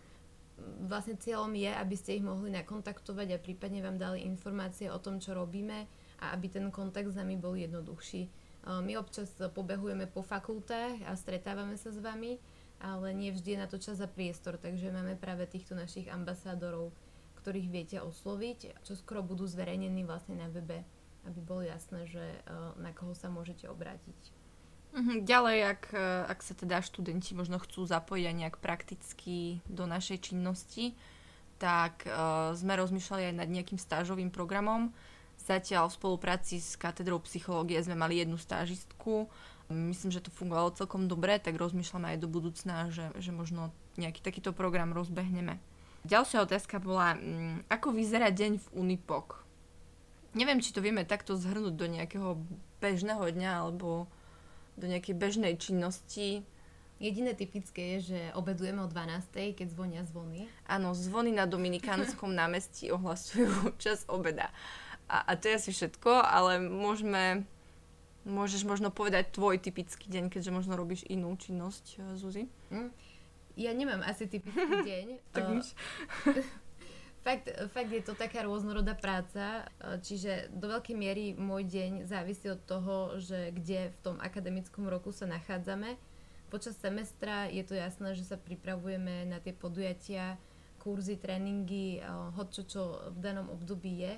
Vlastne 0.85 1.17
cieľom 1.17 1.57
je, 1.57 1.73
aby 1.73 1.97
ste 1.97 2.21
ich 2.21 2.25
mohli 2.25 2.53
nakontaktovať 2.53 3.33
a 3.33 3.41
prípadne 3.41 3.81
vám 3.81 3.97
dali 3.97 4.29
informácie 4.29 4.93
o 4.93 5.01
tom, 5.01 5.17
čo 5.17 5.33
robíme 5.33 5.89
a 6.21 6.37
aby 6.37 6.53
ten 6.53 6.69
kontakt 6.69 7.09
s 7.09 7.17
nami 7.17 7.41
bol 7.41 7.57
jednoduchší. 7.57 8.23
E, 8.29 8.31
my 8.69 9.01
občas 9.01 9.33
pobehujeme 9.33 10.05
po 10.05 10.21
fakultách 10.21 11.01
a 11.09 11.17
stretávame 11.17 11.81
sa 11.81 11.89
s 11.89 11.97
vami, 11.97 12.37
ale 12.77 13.17
nie 13.17 13.33
vždy 13.33 13.57
je 13.57 13.63
na 13.65 13.69
to 13.69 13.81
čas 13.81 14.01
a 14.05 14.09
priestor, 14.09 14.61
takže 14.61 14.93
máme 14.93 15.17
práve 15.17 15.49
týchto 15.49 15.73
našich 15.73 16.09
ambasádorov, 16.13 16.93
ktorých 17.41 17.69
viete 17.73 17.97
osloviť, 18.01 18.85
čo 18.85 18.93
skoro 18.97 19.25
budú 19.25 19.49
zverejnení 19.49 20.05
vlastne 20.05 20.37
na 20.37 20.49
webe, 20.49 20.85
aby 21.29 21.41
bolo 21.45 21.61
jasné, 21.61 22.09
že 22.09 22.25
na 22.81 22.97
koho 22.97 23.13
sa 23.13 23.29
môžete 23.29 23.69
obrátiť. 23.69 24.40
Mhm, 24.91 25.23
ďalej, 25.23 25.59
ak, 25.71 25.83
e, 25.95 26.07
ak 26.27 26.39
sa 26.43 26.55
teda 26.59 26.83
študenti 26.83 27.39
možno 27.39 27.63
chcú 27.63 27.87
zapojiť 27.87 28.25
aj 28.27 28.37
nejak 28.37 28.57
prakticky 28.59 29.63
do 29.71 29.87
našej 29.87 30.33
činnosti, 30.33 30.99
tak 31.61 32.09
uh, 32.09 32.57
sme 32.57 32.73
rozmýšľali 32.81 33.31
aj 33.31 33.35
nad 33.37 33.49
nejakým 33.53 33.77
stážovým 33.77 34.33
programom. 34.33 34.97
Zatiaľ 35.37 35.93
v 35.93 35.97
spolupráci 36.01 36.57
s 36.57 36.73
katedrou 36.81 37.21
psychológie 37.29 37.77
sme 37.85 37.93
mali 37.93 38.17
jednu 38.17 38.41
stážistku. 38.41 39.29
Myslím, 39.69 40.09
že 40.09 40.25
to 40.25 40.33
fungovalo 40.33 40.73
celkom 40.73 41.05
dobre, 41.05 41.37
tak 41.37 41.61
rozmýšľame 41.61 42.17
aj 42.17 42.19
do 42.25 42.33
budúcna, 42.33 42.89
že, 42.89 43.13
že 43.21 43.31
možno 43.31 43.77
nejaký 44.01 44.25
takýto 44.25 44.57
program 44.57 44.97
rozbehneme. 44.97 45.61
Ďalšia 46.09 46.49
otázka 46.49 46.81
bola, 46.81 47.21
mm, 47.21 47.69
ako 47.69 47.93
vyzerá 47.93 48.33
deň 48.33 48.57
v 48.57 48.67
Unipok? 48.73 49.45
Neviem, 50.33 50.65
či 50.65 50.73
to 50.73 50.81
vieme 50.81 51.05
takto 51.05 51.37
zhrnúť 51.37 51.77
do 51.77 51.87
nejakého 51.93 52.41
bežného 52.81 53.21
dňa, 53.29 53.51
alebo 53.69 54.09
do 54.77 54.87
nejakej 54.87 55.15
bežnej 55.17 55.55
činnosti. 55.57 56.47
Jediné 57.01 57.33
typické 57.33 57.97
je, 57.97 58.13
že 58.13 58.21
obedujeme 58.37 58.85
o 58.85 58.89
12. 58.89 59.57
keď 59.57 59.67
zvonia 59.73 60.03
zvony. 60.05 60.45
Áno, 60.69 60.93
zvony 60.93 61.33
na 61.33 61.49
Dominikánskom 61.49 62.29
námestí 62.41 62.93
ohlasujú 62.93 63.73
čas 63.81 64.05
obeda. 64.05 64.53
A, 65.11 65.25
a 65.25 65.33
to 65.35 65.51
je 65.51 65.59
asi 65.59 65.71
všetko, 65.73 66.23
ale 66.23 66.63
môžeme, 66.63 67.49
môžeš 68.29 68.63
možno 68.63 68.95
povedať 68.95 69.35
tvoj 69.35 69.59
typický 69.59 70.07
deň, 70.07 70.31
keďže 70.31 70.55
možno 70.55 70.79
robíš 70.79 71.03
inú 71.11 71.35
činnosť, 71.35 71.85
eh, 71.99 72.03
Zuzi? 72.15 72.45
Mm. 72.71 72.93
Ja 73.59 73.75
nemám 73.75 74.07
asi 74.07 74.31
typický 74.31 74.85
deň. 74.93 75.07
tak 75.35 75.45
uh, 75.51 75.59
Fakt, 77.21 77.53
fakt 77.77 77.93
je 77.93 78.01
to 78.01 78.17
taká 78.17 78.49
rôznorodá 78.49 78.97
práca, 78.97 79.69
e, 79.77 80.01
čiže 80.01 80.49
do 80.57 80.73
veľkej 80.73 80.97
miery 80.97 81.37
môj 81.37 81.69
deň 81.69 81.93
závisí 82.09 82.49
od 82.49 82.65
toho, 82.65 83.21
že 83.21 83.53
kde 83.53 83.93
v 83.93 83.99
tom 84.01 84.17
akademickom 84.25 84.89
roku 84.89 85.13
sa 85.13 85.29
nachádzame. 85.29 86.01
Počas 86.49 86.81
semestra 86.81 87.45
je 87.53 87.61
to 87.61 87.77
jasné, 87.77 88.17
že 88.17 88.25
sa 88.25 88.41
pripravujeme 88.41 89.29
na 89.29 89.37
tie 89.37 89.53
podujatia, 89.53 90.41
kurzy, 90.81 91.21
tréningy, 91.21 92.01
e, 92.01 92.09
hoď 92.09 92.65
čo, 92.65 93.13
v 93.13 93.19
danom 93.21 93.53
období 93.53 94.01
je. 94.01 94.17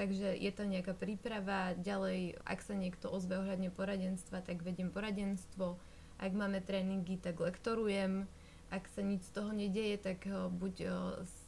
Takže 0.00 0.32
je 0.32 0.52
to 0.56 0.64
nejaká 0.64 0.96
príprava. 0.96 1.76
Ďalej, 1.76 2.40
ak 2.48 2.64
sa 2.64 2.72
niekto 2.72 3.12
ozve 3.12 3.36
ohľadne 3.36 3.68
poradenstva, 3.68 4.40
tak 4.40 4.64
vediem 4.64 4.88
poradenstvo. 4.88 5.76
Ak 6.16 6.32
máme 6.32 6.64
tréningy, 6.64 7.20
tak 7.20 7.36
lektorujem 7.36 8.24
ak 8.70 8.86
sa 8.94 9.02
nič 9.02 9.26
z 9.26 9.34
toho 9.34 9.50
nedieje, 9.50 9.98
tak 9.98 10.22
uh, 10.30 10.46
buď 10.46 10.74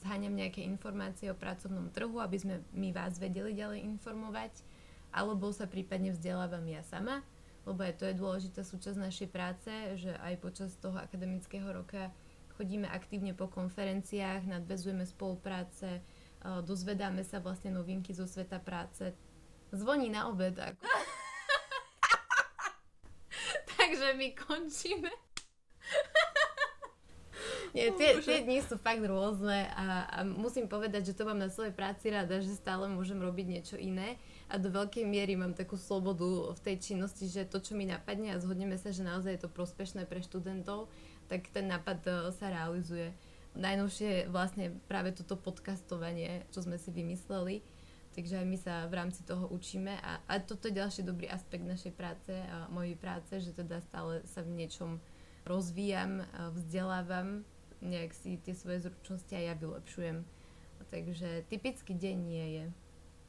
zháňam 0.03 0.35
nejaké 0.35 0.67
informácie 0.67 1.31
o 1.31 1.39
pracovnom 1.39 1.95
trhu, 1.95 2.19
aby 2.19 2.37
sme 2.37 2.55
my 2.75 2.91
vás 2.91 3.23
vedeli 3.23 3.55
ďalej 3.55 3.87
informovať, 3.87 4.51
alebo 5.15 5.55
sa 5.55 5.71
prípadne 5.71 6.11
vzdelávam 6.11 6.67
ja 6.67 6.83
sama, 6.83 7.23
lebo 7.63 7.87
aj 7.87 8.03
to 8.03 8.05
je 8.11 8.19
dôležitá 8.19 8.67
súčasť 8.67 8.99
našej 8.99 9.29
práce, 9.31 9.71
že 9.95 10.11
aj 10.19 10.43
počas 10.43 10.75
toho 10.83 10.99
akademického 10.99 11.71
roka 11.71 12.11
chodíme 12.59 12.91
aktívne 12.91 13.33
po 13.33 13.47
konferenciách, 13.47 14.51
nadvezujeme 14.51 15.07
spolupráce, 15.07 16.03
uh, 16.43 16.61
dozvedáme 16.61 17.23
sa 17.23 17.39
vlastne 17.39 17.71
novinky 17.71 18.11
zo 18.11 18.27
sveta 18.27 18.59
práce. 18.59 19.15
Zvoní 19.73 20.13
na 20.13 20.29
obed. 20.29 20.59
Ako. 20.59 20.85
Takže 23.79 24.19
my 24.19 24.29
končíme. 24.37 25.32
Nie, 27.73 27.89
tie, 27.97 28.21
tie 28.21 28.45
dni 28.45 28.61
sú 28.61 28.77
fakt 28.77 29.01
rôzne 29.01 29.65
a, 29.73 30.05
a 30.05 30.19
musím 30.29 30.69
povedať, 30.69 31.09
že 31.09 31.17
to 31.17 31.25
mám 31.25 31.41
na 31.41 31.49
svojej 31.49 31.73
práci 31.73 32.13
rada, 32.13 32.37
že 32.37 32.53
stále 32.53 32.85
môžem 32.85 33.17
robiť 33.17 33.47
niečo 33.49 33.77
iné 33.81 34.21
a 34.53 34.61
do 34.61 34.69
veľkej 34.69 35.09
miery 35.09 35.41
mám 35.41 35.57
takú 35.57 35.81
slobodu 35.81 36.53
v 36.53 36.61
tej 36.61 36.77
činnosti, 36.93 37.25
že 37.33 37.49
to, 37.49 37.65
čo 37.65 37.73
mi 37.73 37.89
napadne 37.89 38.37
a 38.37 38.43
zhodneme 38.45 38.77
sa, 38.77 38.93
že 38.93 39.01
naozaj 39.01 39.41
je 39.41 39.43
to 39.49 39.51
prospešné 39.57 40.05
pre 40.05 40.21
študentov, 40.21 40.93
tak 41.33 41.49
ten 41.49 41.65
nápad 41.65 41.99
e, 42.05 42.13
sa 42.37 42.53
realizuje. 42.53 43.17
Najnovšie 43.57 44.29
vlastne 44.29 44.77
práve 44.85 45.17
toto 45.17 45.41
podcastovanie, 45.41 46.45
čo 46.53 46.61
sme 46.61 46.77
si 46.77 46.93
vymysleli, 46.93 47.65
takže 48.13 48.45
aj 48.45 48.47
my 48.53 48.57
sa 48.61 48.85
v 48.85 49.01
rámci 49.01 49.25
toho 49.25 49.49
učíme 49.49 49.97
a, 49.97 50.21
a 50.29 50.45
toto 50.45 50.69
je 50.69 50.77
ďalší 50.77 51.09
dobrý 51.09 51.33
aspekt 51.33 51.65
našej 51.65 51.97
práce 51.97 52.37
a 52.37 52.69
mojej 52.69 53.01
práce, 53.01 53.33
že 53.41 53.57
teda 53.57 53.81
stále 53.81 54.21
sa 54.29 54.45
v 54.45 54.61
niečom 54.61 55.01
rozvíjam, 55.49 56.21
vzdelávam 56.53 57.49
nejak 57.83 58.15
si 58.15 58.39
tie 58.39 58.55
svoje 58.55 58.87
zručnosti 58.87 59.33
aj 59.35 59.45
ja 59.45 59.55
vylepšujem. 59.59 60.23
Takže 60.93 61.49
typický 61.49 61.97
deň 61.97 62.17
nie 62.21 62.47
je. 62.61 62.65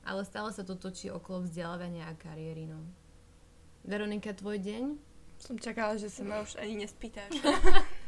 Ale 0.03 0.27
stále 0.27 0.51
sa 0.51 0.67
to 0.67 0.75
točí 0.75 1.07
okolo 1.07 1.47
vzdelávania 1.47 2.11
a 2.11 2.19
kariéry. 2.19 2.67
No. 2.67 2.83
Veronika, 3.87 4.35
tvoj 4.35 4.59
deň? 4.59 4.83
Som 5.39 5.55
čakala, 5.59 5.95
že 5.95 6.11
sa 6.11 6.27
ma 6.27 6.43
už 6.43 6.59
ani 6.59 6.83
nespýtaš. 6.83 7.39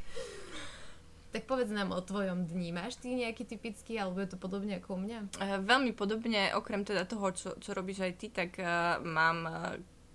tak 1.36 1.52
povedz 1.52 1.72
nám 1.72 1.92
o 1.92 2.00
tvojom 2.00 2.48
dni. 2.48 2.72
Máš 2.72 2.96
ty 3.00 3.12
nejaký 3.12 3.44
typický, 3.44 4.00
alebo 4.00 4.24
je 4.24 4.32
to 4.32 4.38
podobne 4.40 4.80
ako 4.80 4.96
u 4.96 5.00
mňa? 5.04 5.20
Uh, 5.36 5.60
veľmi 5.64 5.92
podobne, 5.92 6.56
okrem 6.56 6.88
teda 6.88 7.04
toho, 7.04 7.28
čo, 7.36 7.60
čo 7.60 7.76
robíš 7.76 8.08
aj 8.08 8.14
ty, 8.16 8.28
tak 8.32 8.56
uh, 8.56 9.04
mám 9.04 9.38
uh, 9.44 9.52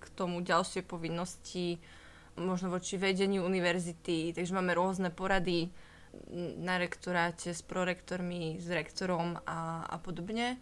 k 0.01 0.05
tomu 0.17 0.41
ďalšie 0.41 0.81
povinnosti 0.81 1.77
možno 2.41 2.73
voči 2.73 2.97
vedeniu 2.97 3.45
univerzity, 3.45 4.33
takže 4.33 4.55
máme 4.55 4.73
rôzne 4.73 5.13
porady, 5.13 5.69
na 6.59 6.79
rektoráte 6.79 7.51
s 7.51 7.63
prorektormi, 7.63 8.59
s 8.59 8.67
rektorom 8.67 9.39
a, 9.43 9.87
a 9.87 9.95
podobne. 9.99 10.59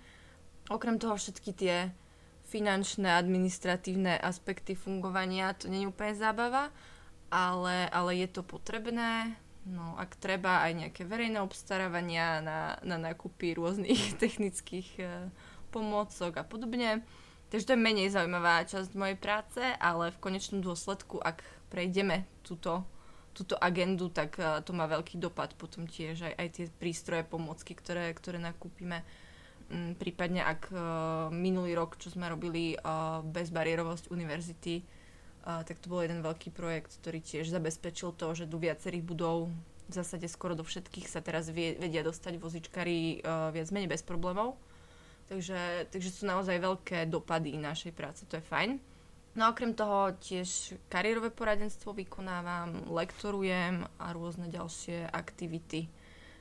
Okrem 0.70 1.02
toho 1.02 1.18
všetky 1.18 1.52
tie 1.54 1.76
finančné, 2.50 3.14
administratívne 3.14 4.18
aspekty 4.18 4.74
fungovania, 4.74 5.54
to 5.54 5.70
nie 5.70 5.86
je 5.86 5.92
úplne 5.94 6.14
zábava, 6.18 6.74
ale, 7.30 7.86
ale 7.94 8.12
je 8.26 8.28
to 8.30 8.42
potrebné. 8.42 9.38
No, 9.70 9.94
ak 10.02 10.18
treba 10.18 10.66
aj 10.66 10.74
nejaké 10.74 11.06
verejné 11.06 11.38
obstarávania 11.46 12.42
na, 12.42 12.60
na 12.82 12.98
nákupy 12.98 13.54
rôznych 13.54 14.14
technických 14.22 14.90
e, 14.98 15.30
pomôcok 15.70 16.42
a 16.42 16.44
podobne. 16.46 17.06
Takže 17.54 17.66
to 17.66 17.74
je 17.74 17.86
menej 17.86 18.14
zaujímavá 18.14 18.66
časť 18.66 18.98
mojej 18.98 19.18
práce, 19.18 19.62
ale 19.82 20.14
v 20.14 20.22
konečnom 20.22 20.62
dôsledku, 20.62 21.22
ak 21.22 21.42
prejdeme 21.70 22.26
túto, 22.42 22.86
túto 23.40 23.56
agendu, 23.56 24.12
tak 24.12 24.36
uh, 24.36 24.60
to 24.60 24.76
má 24.76 24.84
veľký 24.92 25.16
dopad 25.16 25.56
potom 25.56 25.88
tiež 25.88 26.28
aj, 26.28 26.34
aj 26.36 26.48
tie 26.52 26.66
prístroje, 26.68 27.24
pomôcky, 27.24 27.72
ktoré, 27.74 28.12
ktoré 28.12 28.38
nakúpime. 28.38 29.08
Um, 29.72 29.96
prípadne 29.96 30.44
ak 30.44 30.70
uh, 30.70 30.80
minulý 31.32 31.80
rok, 31.80 31.96
čo 31.96 32.12
sme 32.12 32.28
robili 32.28 32.76
uh, 32.76 33.24
bezbariérovosť 33.24 34.12
univerzity, 34.12 35.00
tak 35.40 35.82
to 35.82 35.90
bol 35.90 36.04
jeden 36.04 36.22
veľký 36.22 36.54
projekt, 36.54 37.00
ktorý 37.00 37.26
tiež 37.26 37.50
zabezpečil 37.50 38.14
to, 38.14 38.28
že 38.38 38.46
do 38.46 38.62
viacerých 38.62 39.02
budov 39.02 39.50
v 39.88 39.94
zásade 39.96 40.28
skoro 40.30 40.54
do 40.54 40.62
všetkých 40.62 41.10
sa 41.10 41.26
teraz 41.26 41.50
vedia 41.50 42.06
dostať 42.06 42.38
vozičkári 42.38 43.24
viac 43.26 43.68
menej 43.74 43.90
bez 43.90 44.06
problémov 44.06 44.60
Takže, 45.30 45.86
takže 45.94 46.10
sú 46.10 46.26
naozaj 46.26 46.58
veľké 46.58 47.06
dopady 47.06 47.54
našej 47.62 47.94
práce, 47.94 48.26
to 48.26 48.42
je 48.42 48.50
fajn. 48.50 48.82
No 49.38 49.46
a 49.46 49.52
okrem 49.54 49.78
toho 49.78 50.18
tiež 50.18 50.74
kariérové 50.90 51.30
poradenstvo 51.30 51.94
vykonávam, 51.94 52.90
lektorujem 52.90 53.86
a 54.02 54.08
rôzne 54.10 54.50
ďalšie 54.50 55.06
aktivity 55.06 55.86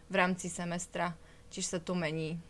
v 0.08 0.14
rámci 0.16 0.48
semestra. 0.48 1.12
Čiže 1.52 1.68
sa 1.68 1.80
to 1.84 1.92
mení. 1.92 2.40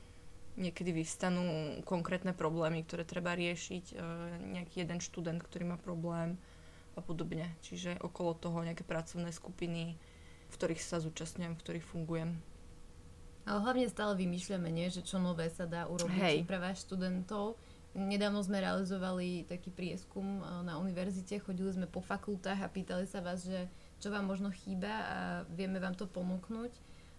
Niekedy 0.58 0.90
vyvstanú 0.90 1.78
konkrétne 1.86 2.34
problémy, 2.34 2.82
ktoré 2.82 3.06
treba 3.06 3.34
riešiť. 3.34 3.94
E, 3.94 3.96
nejaký 4.58 4.82
jeden 4.82 4.98
študent, 4.98 5.38
ktorý 5.38 5.74
má 5.74 5.78
problém 5.78 6.34
a 6.98 7.00
podobne. 7.02 7.54
Čiže 7.62 8.02
okolo 8.02 8.34
toho 8.34 8.66
nejaké 8.66 8.82
pracovné 8.82 9.30
skupiny, 9.30 9.94
v 10.50 10.54
ktorých 10.54 10.82
sa 10.82 10.98
zúčastňujem, 10.98 11.54
v 11.54 11.62
ktorých 11.62 11.86
fungujem. 11.86 12.30
Ale 13.46 13.64
hlavne 13.64 13.86
stále 13.88 14.18
vymýšľame, 14.18 14.68
nie? 14.68 14.90
že 14.90 15.06
čo 15.06 15.22
nové 15.22 15.48
sa 15.48 15.64
dá 15.64 15.86
urobiť 15.86 16.20
Hej. 16.20 16.38
pre 16.44 16.58
vás 16.58 16.82
študentov. 16.84 17.56
Nedávno 17.98 18.38
sme 18.46 18.62
realizovali 18.62 19.42
taký 19.50 19.74
prieskum 19.74 20.38
e, 20.38 20.42
na 20.62 20.78
univerzite, 20.78 21.42
chodili 21.42 21.74
sme 21.74 21.90
po 21.90 21.98
fakultách 21.98 22.62
a 22.62 22.70
pýtali 22.70 23.10
sa 23.10 23.18
vás, 23.18 23.42
že 23.42 23.66
čo 23.98 24.14
vám 24.14 24.30
možno 24.30 24.54
chýba 24.54 24.92
a 25.02 25.18
vieme 25.50 25.82
vám 25.82 25.98
to 25.98 26.06
ponúknuť. 26.06 26.70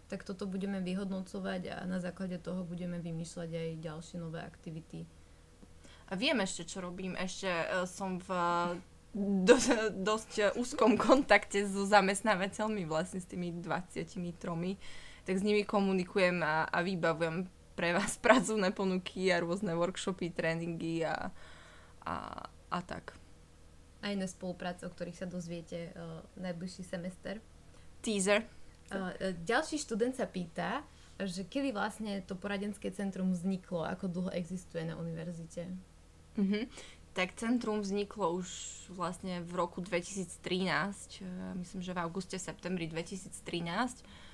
Tak 0.07 0.23
toto 0.23 0.47
budeme 0.47 0.79
vyhodnocovať 0.79 1.61
a 1.69 1.77
na 1.83 1.99
základe 1.99 2.39
toho 2.39 2.63
budeme 2.63 2.97
vymýšľať 2.97 3.49
aj 3.51 3.69
ďalšie 3.83 4.17
nové 4.17 4.39
aktivity. 4.39 5.03
A 6.09 6.17
viem 6.17 6.39
ešte, 6.41 6.65
čo 6.65 6.81
robím. 6.81 7.13
Ešte 7.13 7.45
uh, 7.45 7.85
som 7.85 8.17
v 8.17 8.29
do, 9.13 9.53
dosť 10.09 10.57
úzkom 10.57 10.97
kontakte 10.97 11.61
so 11.69 11.85
zamestnávateľmi, 11.85 12.89
vlastne 12.89 13.21
s 13.21 13.29
tými 13.29 13.53
23 13.61 14.17
tak 15.29 15.35
s 15.37 15.45
nimi 15.45 15.61
komunikujem 15.61 16.41
a, 16.41 16.65
a 16.65 16.81
vybavujem 16.81 17.45
pre 17.79 17.95
vás 17.95 18.19
pracovné 18.27 18.75
ponuky 18.75 19.31
a 19.31 19.39
rôzne 19.39 19.71
workshopy, 19.71 20.35
tréningy 20.35 21.07
a, 21.07 21.31
a, 22.03 22.43
a 22.67 22.79
tak. 22.83 23.15
A 24.03 24.11
iné 24.11 24.27
spolupráce, 24.27 24.83
o 24.83 24.91
ktorých 24.91 25.23
sa 25.23 25.27
dozviete 25.27 25.95
uh, 25.95 26.19
najbližší 26.35 26.83
semester. 26.83 27.39
Teaser. 28.03 28.43
Uh, 28.91 29.15
ďalší 29.47 29.79
študent 29.79 30.15
sa 30.15 30.27
pýta, 30.27 30.83
že 31.19 31.43
kedy 31.47 31.75
vlastne 31.75 32.23
to 32.23 32.35
poradenské 32.35 32.91
centrum 32.95 33.31
vzniklo, 33.35 33.83
ako 33.83 34.07
dlho 34.07 34.31
existuje 34.35 34.87
na 34.87 34.95
univerzite? 34.95 35.67
Uh-huh. 36.39 36.63
Tak 37.11 37.35
centrum 37.35 37.83
vzniklo 37.83 38.39
už 38.39 38.47
vlastne 38.95 39.43
v 39.43 39.51
roku 39.51 39.83
2013, 39.83 40.31
myslím, 41.59 41.81
že 41.83 41.91
v 41.91 41.99
auguste, 41.99 42.39
septembri 42.39 42.87
2013 42.87 44.28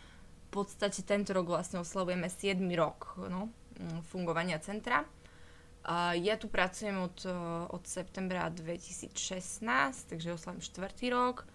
podstate 0.55 1.03
tento 1.03 1.35
rok 1.35 1.51
vlastne 1.51 1.83
oslavujeme 1.83 2.31
7 2.31 2.63
rok 2.79 3.19
no, 3.27 3.51
mm, 3.75 4.07
fungovania 4.07 4.57
centra. 4.63 5.03
Ja 6.17 6.33
tu 6.41 6.49
pracujem 6.49 6.97
od, 6.97 7.29
uh, 7.29 7.69
od 7.69 7.85
septembra 7.85 8.49
2016, 8.49 9.61
takže 10.09 10.33
oslavím 10.33 10.57
4. 10.57 10.81
rok 11.13 11.45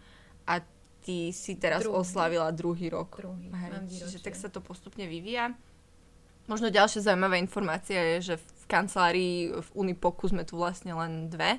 a 0.47 0.63
ty 1.03 1.35
si 1.35 1.59
teraz 1.59 1.83
druhý. 1.83 1.99
oslavila 1.99 2.55
druhý 2.55 2.95
rok. 2.95 3.11
Druhý, 3.19 3.51
Hej, 3.51 3.91
čiže 3.91 4.23
tak 4.23 4.39
sa 4.39 4.47
to 4.47 4.63
postupne 4.63 5.03
vyvíja. 5.03 5.51
Možno 6.47 6.71
ďalšia 6.71 7.11
zaujímavá 7.11 7.43
informácia 7.43 7.99
je, 8.15 8.35
že 8.35 8.35
v 8.39 8.65
kancelárii 8.71 9.51
v 9.51 9.69
Unipoku 9.75 10.31
sme 10.31 10.47
tu 10.47 10.55
vlastne 10.55 10.95
len 10.95 11.27
dve 11.27 11.59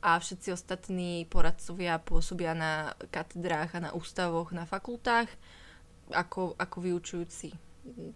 a 0.00 0.16
všetci 0.16 0.52
ostatní 0.52 1.24
poradcovia 1.28 2.00
pôsobia 2.00 2.52
na 2.56 2.96
katedrách 3.12 3.76
a 3.76 3.84
na 3.88 3.90
ústavoch, 3.92 4.52
na 4.56 4.64
fakultách 4.64 5.28
ako, 6.12 6.54
ako 6.58 6.76
vyučujúci. 6.82 7.54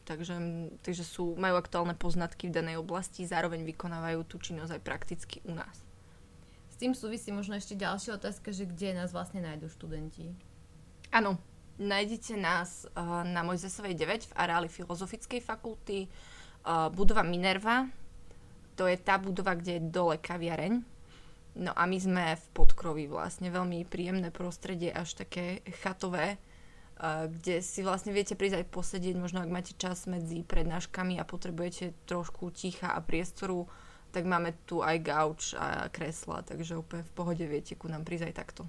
Takže, 0.03 0.35
takže 0.83 1.07
sú, 1.07 1.38
majú 1.38 1.55
aktuálne 1.55 1.94
poznatky 1.94 2.50
v 2.50 2.57
danej 2.59 2.83
oblasti, 2.83 3.22
zároveň 3.22 3.62
vykonávajú 3.62 4.26
tú 4.26 4.42
činnosť 4.42 4.76
aj 4.76 4.83
prakticky 4.83 5.37
u 5.46 5.55
nás. 5.55 5.87
S 6.74 6.76
tým 6.76 6.90
súvisí 6.90 7.31
možno 7.31 7.55
ešte 7.55 7.79
ďalšia 7.79 8.18
otázka, 8.18 8.50
že 8.50 8.66
kde 8.66 8.98
nás 8.98 9.14
vlastne 9.14 9.38
nájdú 9.38 9.70
študenti? 9.70 10.35
Áno, 11.14 11.38
nájdete 11.79 12.35
nás 12.35 12.90
uh, 12.98 13.22
na 13.22 13.46
Mojzesovej 13.46 13.94
9 13.94 14.31
v 14.31 14.33
areáli 14.35 14.66
Filozofickej 14.66 15.38
fakulty, 15.38 16.11
uh, 16.11 16.90
budova 16.90 17.22
Minerva, 17.22 17.87
to 18.81 18.88
je 18.88 18.96
tá 18.96 19.20
budova, 19.20 19.53
kde 19.53 19.76
je 19.76 19.88
dole 19.92 20.16
kaviareň. 20.16 20.81
No 21.61 21.76
a 21.76 21.85
my 21.85 21.98
sme 22.00 22.33
v 22.33 22.44
podkrovi 22.57 23.12
vlastne, 23.12 23.53
veľmi 23.53 23.85
príjemné 23.85 24.33
prostredie, 24.33 24.88
až 24.88 25.20
také 25.20 25.61
chatové, 25.85 26.40
kde 27.01 27.65
si 27.65 27.81
vlastne 27.81 28.13
viete 28.13 28.37
prísť 28.37 28.61
aj 28.61 28.67
posedieť, 28.77 29.17
možno 29.17 29.41
ak 29.41 29.49
máte 29.49 29.73
čas 29.81 30.05
medzi 30.05 30.45
prednáškami 30.45 31.17
a 31.17 31.25
potrebujete 31.25 31.97
trošku 32.05 32.53
ticha 32.53 32.93
a 32.93 33.01
priestoru, 33.01 33.65
tak 34.13 34.29
máme 34.29 34.53
tu 34.69 34.85
aj 34.85 34.97
gauč 35.01 35.57
a 35.57 35.89
kresla, 35.89 36.45
takže 36.45 36.77
úplne 36.77 37.01
v 37.01 37.13
pohode 37.17 37.45
viete 37.49 37.73
ku 37.73 37.89
nám 37.89 38.05
prísť 38.05 38.29
aj 38.29 38.35
takto. 38.37 38.63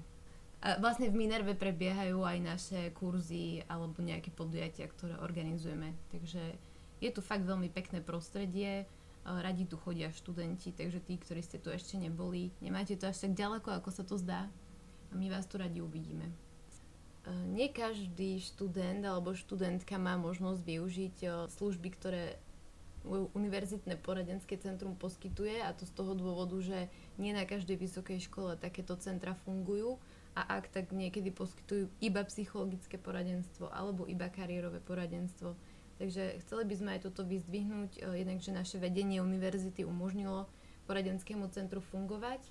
A 0.62 0.78
vlastne 0.78 1.10
v 1.10 1.18
Minerve 1.18 1.58
prebiehajú 1.58 2.22
aj 2.22 2.38
naše 2.38 2.80
kurzy 2.94 3.66
alebo 3.66 3.98
nejaké 3.98 4.30
podujatia, 4.30 4.86
ktoré 4.86 5.18
organizujeme. 5.18 5.92
Takže 6.14 6.38
je 7.02 7.10
tu 7.10 7.18
fakt 7.18 7.42
veľmi 7.42 7.66
pekné 7.66 7.98
prostredie, 7.98 8.86
radi 9.26 9.66
tu 9.66 9.74
chodia 9.74 10.14
študenti, 10.14 10.70
takže 10.70 11.02
tí, 11.02 11.18
ktorí 11.18 11.42
ste 11.42 11.58
tu 11.58 11.74
ešte 11.74 11.98
neboli, 11.98 12.54
nemáte 12.62 12.94
to 12.94 13.10
až 13.10 13.26
tak 13.26 13.34
ďaleko, 13.34 13.74
ako 13.74 13.90
sa 13.90 14.06
to 14.06 14.14
zdá. 14.14 14.46
A 15.10 15.12
my 15.18 15.26
vás 15.28 15.50
tu 15.50 15.58
radi 15.58 15.82
uvidíme. 15.82 16.30
Eh, 17.22 17.30
nie 17.54 17.70
každý 17.70 18.42
študent 18.42 19.06
alebo 19.06 19.30
študentka 19.30 19.94
má 19.94 20.18
možnosť 20.18 20.60
využiť 20.66 21.16
eh, 21.22 21.30
služby, 21.54 21.88
ktoré 21.94 22.34
univerzitné 23.34 23.98
poradenské 23.98 24.54
centrum 24.62 24.94
poskytuje 24.94 25.58
a 25.58 25.74
to 25.74 25.82
z 25.82 25.90
toho 25.90 26.14
dôvodu, 26.14 26.54
že 26.62 26.86
nie 27.18 27.34
na 27.34 27.42
každej 27.42 27.74
vysokej 27.74 28.30
škole 28.30 28.54
takéto 28.54 28.94
centra 28.94 29.34
fungujú 29.42 29.98
a 30.38 30.46
ak 30.46 30.70
tak 30.70 30.94
niekedy 30.94 31.34
poskytujú 31.34 31.90
iba 31.98 32.22
psychologické 32.30 33.02
poradenstvo 33.02 33.74
alebo 33.74 34.06
iba 34.06 34.30
kariérové 34.30 34.78
poradenstvo. 34.82 35.58
Takže 35.98 36.42
chceli 36.46 36.62
by 36.66 36.74
sme 36.78 36.90
aj 36.98 37.00
toto 37.06 37.22
vyzdvihnúť, 37.22 38.02
eh, 38.02 38.26
jednak, 38.26 38.42
že 38.42 38.50
naše 38.50 38.82
vedenie 38.82 39.22
univerzity 39.22 39.86
umožnilo 39.86 40.50
poradenskému 40.90 41.46
centru 41.54 41.78
fungovať, 41.78 42.42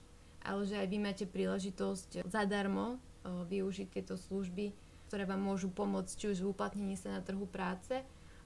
ale 0.47 0.63
že 0.63 0.79
aj 0.79 0.87
vy 0.87 0.97
máte 1.03 1.25
príležitosť 1.27 2.23
zadarmo 2.31 3.03
využiť 3.25 3.87
tieto 3.93 4.17
služby, 4.17 4.73
ktoré 5.11 5.27
vám 5.27 5.43
môžu 5.43 5.67
pomôcť 5.67 6.13
či 6.15 6.25
už 6.31 6.39
v 6.41 6.51
uplatnení 6.55 6.95
sa 6.95 7.11
na 7.13 7.21
trhu 7.21 7.43
práce, 7.43 7.99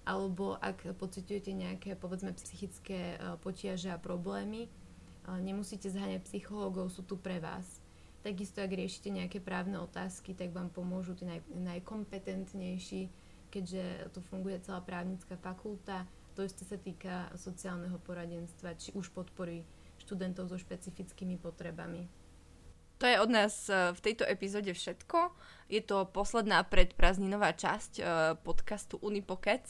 alebo 0.05 0.57
ak 0.61 0.85
pociťujete 0.97 1.51
nejaké, 1.53 1.89
povedzme, 1.97 2.33
psychické 2.37 3.17
potiaže 3.41 3.89
a 3.89 3.97
problémy, 3.97 4.69
nemusíte 5.41 5.89
zháňať 5.89 6.25
psychológov, 6.29 6.93
sú 6.93 7.01
tu 7.01 7.17
pre 7.17 7.41
vás. 7.41 7.81
Takisto, 8.21 8.61
ak 8.61 8.73
riešite 8.73 9.13
nejaké 9.13 9.37
právne 9.37 9.77
otázky, 9.77 10.33
tak 10.33 10.49
vám 10.53 10.73
pomôžu 10.73 11.13
tí 11.13 11.29
naj, 11.29 11.45
najkompetentnejší, 11.53 13.09
keďže 13.53 14.09
tu 14.13 14.21
funguje 14.25 14.57
celá 14.65 14.81
právnická 14.81 15.37
fakulta. 15.37 16.09
To 16.33 16.41
isté 16.41 16.65
sa 16.65 16.77
týka 16.81 17.29
sociálneho 17.37 18.01
poradenstva, 18.01 18.73
či 18.75 18.91
už 18.97 19.13
podpory 19.13 19.61
študentov 20.01 20.49
so 20.49 20.57
špecifickými 20.57 21.37
potrebami. 21.37 22.09
To 22.97 23.05
je 23.05 23.19
od 23.19 23.29
nás 23.29 23.67
e, 23.67 23.91
v 23.91 23.99
tejto 23.99 24.23
epizóde 24.23 24.71
všetko. 24.71 25.31
Je 25.67 25.81
to 25.83 26.07
posledná 26.07 26.63
predprazninová 26.63 27.51
časť 27.51 27.93
e, 27.99 28.03
podcastu 28.39 28.95
Unipokec. 29.03 29.67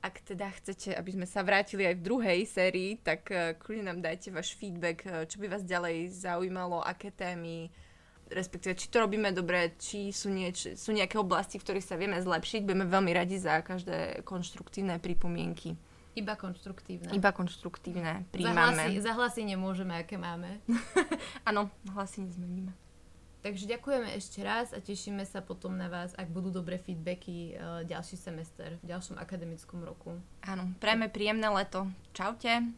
Ak 0.00 0.20
teda 0.24 0.48
chcete, 0.56 0.96
aby 0.96 1.12
sme 1.12 1.26
sa 1.28 1.44
vrátili 1.44 1.84
aj 1.84 1.94
v 2.00 2.04
druhej 2.04 2.40
sérii, 2.44 3.00
tak 3.00 3.32
e, 3.32 3.56
kľudne 3.56 3.88
nám 3.88 4.04
dajte 4.04 4.28
váš 4.28 4.52
feedback, 4.60 5.08
čo 5.28 5.40
by 5.40 5.46
vás 5.48 5.64
ďalej 5.64 6.12
zaujímalo, 6.12 6.84
aké 6.84 7.08
témy, 7.08 7.72
respektíve 8.28 8.76
či 8.76 8.92
to 8.92 9.08
robíme 9.08 9.32
dobre, 9.32 9.72
či 9.80 10.12
sú, 10.12 10.28
nieč- 10.28 10.76
sú 10.76 10.92
nejaké 10.92 11.16
oblasti, 11.16 11.56
v 11.56 11.64
ktorých 11.64 11.88
sa 11.88 11.96
vieme 11.96 12.20
zlepšiť. 12.20 12.60
Budeme 12.68 12.84
veľmi 12.84 13.12
radi 13.16 13.40
za 13.40 13.64
každé 13.64 14.20
konštruktívne 14.28 15.00
pripomienky. 15.00 15.80
Iba 16.18 16.34
konštruktívne. 16.34 17.10
Iba 17.14 17.30
konštruktívne. 17.30 18.26
Príjmame. 18.34 18.74
Za 18.74 18.82
hlasy, 18.82 18.94
za 19.00 19.12
hlasy 19.14 19.42
nemôžeme, 19.46 19.94
aké 19.94 20.18
máme. 20.18 20.58
Áno, 21.48 21.70
hlasy 21.94 22.26
nezmeníme. 22.26 22.74
Takže 23.40 23.64
ďakujeme 23.64 24.12
ešte 24.20 24.44
raz 24.44 24.76
a 24.76 24.84
tešíme 24.84 25.24
sa 25.24 25.40
potom 25.40 25.72
na 25.72 25.88
vás, 25.88 26.12
ak 26.12 26.28
budú 26.28 26.52
dobré 26.52 26.76
feedbacky 26.76 27.56
uh, 27.56 27.80
ďalší 27.88 28.20
semester 28.20 28.76
v 28.84 28.92
ďalšom 28.92 29.16
akademickom 29.16 29.80
roku. 29.80 30.20
Áno, 30.44 30.76
prajme 30.76 31.08
príjemné 31.08 31.48
leto. 31.48 31.88
Čaute. 32.12 32.68